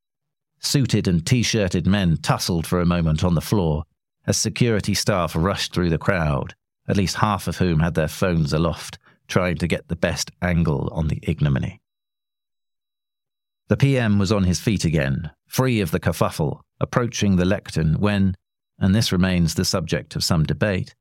Suited 0.59 1.07
and 1.07 1.25
t 1.25 1.41
shirted 1.41 1.87
men 1.87 2.17
tussled 2.17 2.67
for 2.67 2.79
a 2.79 2.85
moment 2.85 3.23
on 3.23 3.33
the 3.33 3.41
floor 3.41 3.85
as 4.29 4.37
security 4.37 4.93
staff 4.93 5.35
rushed 5.35 5.73
through 5.73 5.89
the 5.89 5.97
crowd, 5.97 6.53
at 6.87 6.95
least 6.95 7.15
half 7.15 7.47
of 7.47 7.57
whom 7.57 7.79
had 7.79 7.95
their 7.95 8.07
phones 8.07 8.53
aloft, 8.53 8.99
trying 9.27 9.57
to 9.57 9.67
get 9.67 9.87
the 9.87 9.95
best 9.95 10.29
angle 10.39 10.87
on 10.91 11.07
the 11.07 11.19
ignominy. 11.23 11.81
The 13.69 13.77
PM 13.77 14.19
was 14.19 14.31
on 14.31 14.43
his 14.43 14.59
feet 14.59 14.85
again, 14.85 15.31
free 15.47 15.81
of 15.81 15.89
the 15.89 15.99
kerfuffle, 15.99 16.61
approaching 16.79 17.35
the 17.37 17.45
lectern 17.45 17.95
when, 17.99 18.35
and 18.77 18.93
this 18.93 19.11
remains 19.11 19.55
the 19.55 19.65
subject 19.65 20.15
of 20.15 20.23
some 20.23 20.43
debate, 20.43 20.93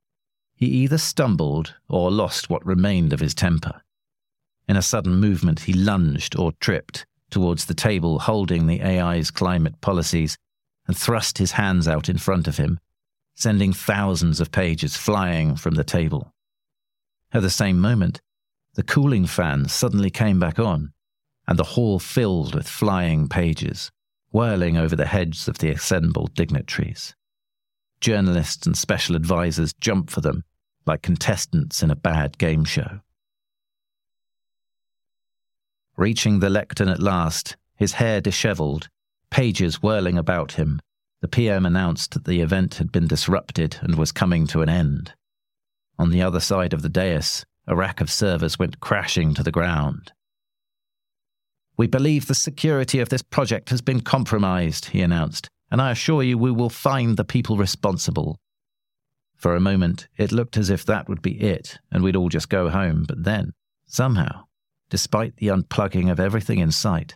he 0.56 0.66
either 0.66 0.98
stumbled 0.98 1.74
or 1.86 2.10
lost 2.10 2.48
what 2.48 2.64
remained 2.64 3.12
of 3.12 3.20
his 3.20 3.34
temper. 3.34 3.82
In 4.66 4.76
a 4.76 4.82
sudden 4.82 5.16
movement, 5.16 5.60
he 5.60 5.74
lunged 5.74 6.38
or 6.38 6.52
tripped 6.60 7.04
towards 7.28 7.66
the 7.66 7.74
table 7.74 8.20
holding 8.20 8.66
the 8.66 8.82
AI's 8.82 9.30
climate 9.30 9.82
policies 9.82 10.38
and 10.86 10.96
thrust 10.96 11.36
his 11.36 11.52
hands 11.52 11.86
out 11.86 12.08
in 12.08 12.16
front 12.16 12.48
of 12.48 12.56
him, 12.56 12.80
sending 13.38 13.72
thousands 13.72 14.40
of 14.40 14.50
pages 14.50 14.96
flying 14.96 15.54
from 15.54 15.76
the 15.76 15.84
table. 15.84 16.34
At 17.32 17.42
the 17.42 17.50
same 17.50 17.78
moment, 17.78 18.20
the 18.74 18.82
cooling 18.82 19.26
fan 19.26 19.68
suddenly 19.68 20.10
came 20.10 20.40
back 20.40 20.58
on, 20.58 20.92
and 21.46 21.56
the 21.56 21.64
hall 21.74 22.00
filled 22.00 22.56
with 22.56 22.68
flying 22.68 23.28
pages, 23.28 23.92
whirling 24.32 24.76
over 24.76 24.96
the 24.96 25.06
heads 25.06 25.46
of 25.46 25.58
the 25.58 25.70
assembled 25.70 26.34
dignitaries. 26.34 27.14
Journalists 28.00 28.66
and 28.66 28.76
special 28.76 29.14
advisers 29.14 29.72
jumped 29.74 30.10
for 30.10 30.20
them 30.20 30.42
like 30.84 31.02
contestants 31.02 31.80
in 31.80 31.92
a 31.92 31.96
bad 31.96 32.38
game 32.38 32.64
show. 32.64 33.00
Reaching 35.96 36.40
the 36.40 36.50
lectern 36.50 36.88
at 36.88 37.00
last, 37.00 37.56
his 37.76 37.92
hair 37.92 38.20
dishevelled, 38.20 38.88
pages 39.30 39.80
whirling 39.80 40.18
about 40.18 40.52
him, 40.52 40.80
the 41.20 41.28
PM 41.28 41.66
announced 41.66 42.12
that 42.12 42.24
the 42.24 42.40
event 42.40 42.76
had 42.76 42.92
been 42.92 43.06
disrupted 43.06 43.78
and 43.80 43.96
was 43.96 44.12
coming 44.12 44.46
to 44.48 44.62
an 44.62 44.68
end. 44.68 45.14
On 45.98 46.10
the 46.10 46.22
other 46.22 46.40
side 46.40 46.72
of 46.72 46.82
the 46.82 46.88
dais, 46.88 47.44
a 47.66 47.74
rack 47.74 48.00
of 48.00 48.10
servers 48.10 48.58
went 48.58 48.80
crashing 48.80 49.34
to 49.34 49.42
the 49.42 49.50
ground. 49.50 50.12
We 51.76 51.86
believe 51.86 52.26
the 52.26 52.34
security 52.34 53.00
of 53.00 53.08
this 53.08 53.22
project 53.22 53.70
has 53.70 53.80
been 53.80 54.00
compromised, 54.00 54.86
he 54.86 55.00
announced, 55.00 55.48
and 55.70 55.80
I 55.80 55.90
assure 55.90 56.22
you 56.22 56.38
we 56.38 56.50
will 56.50 56.70
find 56.70 57.16
the 57.16 57.24
people 57.24 57.56
responsible. 57.56 58.38
For 59.36 59.54
a 59.54 59.60
moment, 59.60 60.08
it 60.16 60.32
looked 60.32 60.56
as 60.56 60.70
if 60.70 60.84
that 60.86 61.08
would 61.08 61.22
be 61.22 61.40
it, 61.40 61.78
and 61.92 62.02
we'd 62.02 62.16
all 62.16 62.28
just 62.28 62.48
go 62.48 62.68
home, 62.68 63.04
but 63.06 63.22
then, 63.22 63.52
somehow, 63.86 64.44
despite 64.90 65.36
the 65.36 65.48
unplugging 65.48 66.10
of 66.10 66.18
everything 66.18 66.58
in 66.58 66.72
sight, 66.72 67.14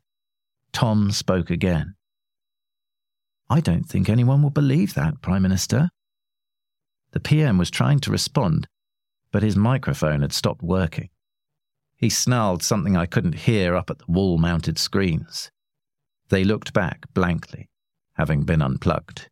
Tom 0.72 1.10
spoke 1.10 1.50
again. 1.50 1.94
I 3.52 3.60
don't 3.60 3.84
think 3.84 4.08
anyone 4.08 4.42
will 4.42 4.48
believe 4.48 4.94
that, 4.94 5.20
Prime 5.20 5.42
Minister. 5.42 5.90
The 7.10 7.20
PM 7.20 7.58
was 7.58 7.70
trying 7.70 7.98
to 7.98 8.10
respond, 8.10 8.66
but 9.30 9.42
his 9.42 9.56
microphone 9.56 10.22
had 10.22 10.32
stopped 10.32 10.62
working. 10.62 11.10
He 11.94 12.08
snarled 12.08 12.62
something 12.62 12.96
I 12.96 13.04
couldn't 13.04 13.44
hear 13.44 13.74
up 13.76 13.90
at 13.90 13.98
the 13.98 14.06
wall 14.08 14.38
mounted 14.38 14.78
screens. 14.78 15.50
They 16.30 16.44
looked 16.44 16.72
back 16.72 17.04
blankly, 17.12 17.68
having 18.14 18.44
been 18.44 18.62
unplugged. 18.62 19.28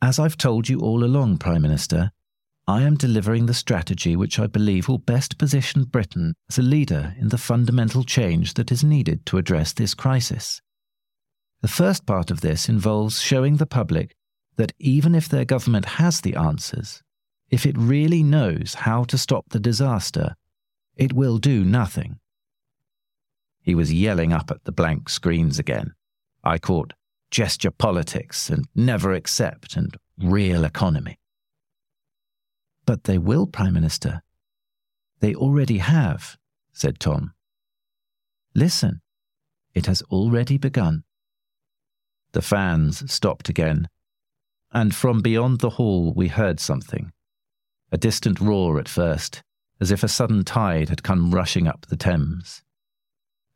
As 0.00 0.20
I've 0.20 0.36
told 0.36 0.68
you 0.68 0.78
all 0.78 1.02
along, 1.02 1.38
Prime 1.38 1.62
Minister, 1.62 2.12
I 2.68 2.82
am 2.82 2.94
delivering 2.94 3.46
the 3.46 3.52
strategy 3.52 4.14
which 4.14 4.38
I 4.38 4.46
believe 4.46 4.86
will 4.86 4.98
best 4.98 5.38
position 5.38 5.86
Britain 5.86 6.34
as 6.48 6.56
a 6.56 6.62
leader 6.62 7.16
in 7.18 7.30
the 7.30 7.36
fundamental 7.36 8.04
change 8.04 8.54
that 8.54 8.70
is 8.70 8.84
needed 8.84 9.26
to 9.26 9.38
address 9.38 9.72
this 9.72 9.92
crisis. 9.92 10.62
The 11.60 11.68
first 11.68 12.06
part 12.06 12.30
of 12.30 12.40
this 12.40 12.68
involves 12.68 13.20
showing 13.20 13.56
the 13.56 13.66
public 13.66 14.16
that 14.56 14.72
even 14.78 15.14
if 15.14 15.28
their 15.28 15.44
government 15.44 15.84
has 15.84 16.20
the 16.20 16.34
answers, 16.34 17.02
if 17.50 17.66
it 17.66 17.76
really 17.76 18.22
knows 18.22 18.74
how 18.74 19.04
to 19.04 19.18
stop 19.18 19.46
the 19.50 19.60
disaster, 19.60 20.36
it 20.96 21.12
will 21.12 21.38
do 21.38 21.64
nothing. 21.64 22.18
He 23.62 23.74
was 23.74 23.92
yelling 23.92 24.32
up 24.32 24.50
at 24.50 24.64
the 24.64 24.72
blank 24.72 25.08
screens 25.08 25.58
again. 25.58 25.92
I 26.42 26.58
caught 26.58 26.94
gesture 27.30 27.70
politics 27.70 28.48
and 28.48 28.66
never 28.74 29.12
accept 29.12 29.76
and 29.76 29.96
real 30.18 30.64
economy. 30.64 31.18
But 32.86 33.04
they 33.04 33.18
will, 33.18 33.46
Prime 33.46 33.74
Minister. 33.74 34.22
They 35.20 35.34
already 35.34 35.78
have, 35.78 36.38
said 36.72 36.98
Tom. 36.98 37.34
Listen, 38.54 39.00
it 39.74 39.86
has 39.86 40.02
already 40.02 40.56
begun. 40.56 41.04
The 42.32 42.42
fans 42.42 43.10
stopped 43.12 43.48
again, 43.48 43.88
and 44.72 44.94
from 44.94 45.20
beyond 45.20 45.60
the 45.60 45.70
hall 45.70 46.12
we 46.14 46.28
heard 46.28 46.60
something. 46.60 47.12
A 47.90 47.98
distant 47.98 48.40
roar 48.40 48.78
at 48.78 48.88
first, 48.88 49.42
as 49.80 49.90
if 49.90 50.02
a 50.02 50.08
sudden 50.08 50.44
tide 50.44 50.90
had 50.90 51.02
come 51.02 51.32
rushing 51.34 51.66
up 51.66 51.86
the 51.86 51.96
Thames. 51.96 52.62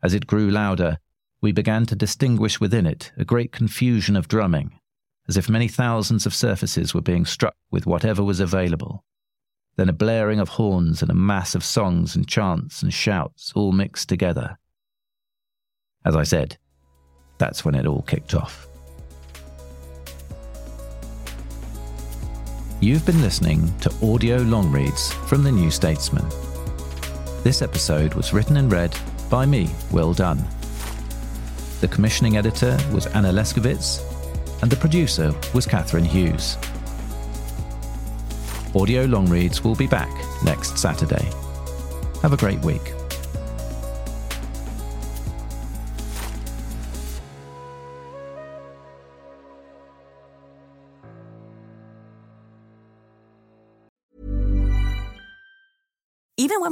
As 0.03 0.13
it 0.13 0.27
grew 0.27 0.51
louder, 0.51 0.99
we 1.41 1.53
began 1.53 1.87
to 1.87 1.95
distinguish 1.95 2.59
within 2.59 2.87
it 2.87 3.13
a 3.17 3.25
great 3.25 3.53
confusion 3.53 4.17
of 4.17 4.29
drumming, 4.29 4.81
as 5.29 5.37
if 5.37 5.49
many 5.49 5.69
thousands 5.69 6.27
of 6.27 6.35
surfaces 6.35 6.95
were 6.95 7.01
being 7.01 7.25
struck 7.25 7.55
with 7.71 7.87
whatever 7.87 8.25
was 8.25 8.41
available. 8.41 9.05
Then 9.77 9.89
a 9.89 9.93
blaring 9.93 10.41
of 10.41 10.51
horns 10.51 11.01
and 11.03 11.11
a 11.11 11.15
mass 11.15 11.55
of 11.55 11.65
songs 11.65 12.17
and 12.17 12.27
chants 12.27 12.83
and 12.83 12.93
shouts 12.93 13.53
all 13.55 13.73
mixed 13.73 14.09
together. 14.09 14.59
As 16.05 16.17
I 16.17 16.23
said, 16.25 16.59
that's 17.39 17.65
when 17.65 17.75
it 17.75 17.87
all 17.87 18.03
kicked 18.03 18.35
off. 18.35 18.67
You've 22.81 23.07
been 23.07 23.23
listening 23.23 23.73
to 23.81 23.95
audio 24.03 24.39
long 24.39 24.71
reads 24.71 25.13
from 25.13 25.43
The 25.43 25.53
New 25.53 25.71
Statesman. 25.71 26.29
This 27.43 27.63
episode 27.63 28.15
was 28.15 28.33
written 28.33 28.57
and 28.59 28.71
read 28.71 28.95
by 29.31 29.47
me, 29.47 29.71
Will 29.91 30.13
Dunn. 30.13 30.45
The 31.81 31.89
commissioning 31.89 32.37
editor 32.37 32.79
was 32.93 33.07
Anna 33.09 33.33
Leszkiewicz, 33.33 34.01
and 34.63 34.71
the 34.71 34.77
producer 34.77 35.35
was 35.55 35.67
Catherine 35.67 36.05
Hughes. 36.05 36.57
Audio 38.75 39.05
long 39.05 39.27
reads 39.27 39.63
will 39.63 39.75
be 39.75 39.87
back 39.87 40.11
next 40.43 40.79
Saturday. 40.79 41.31
Have 42.23 42.33
a 42.33 42.37
great 42.37 42.61
week. 42.61 42.93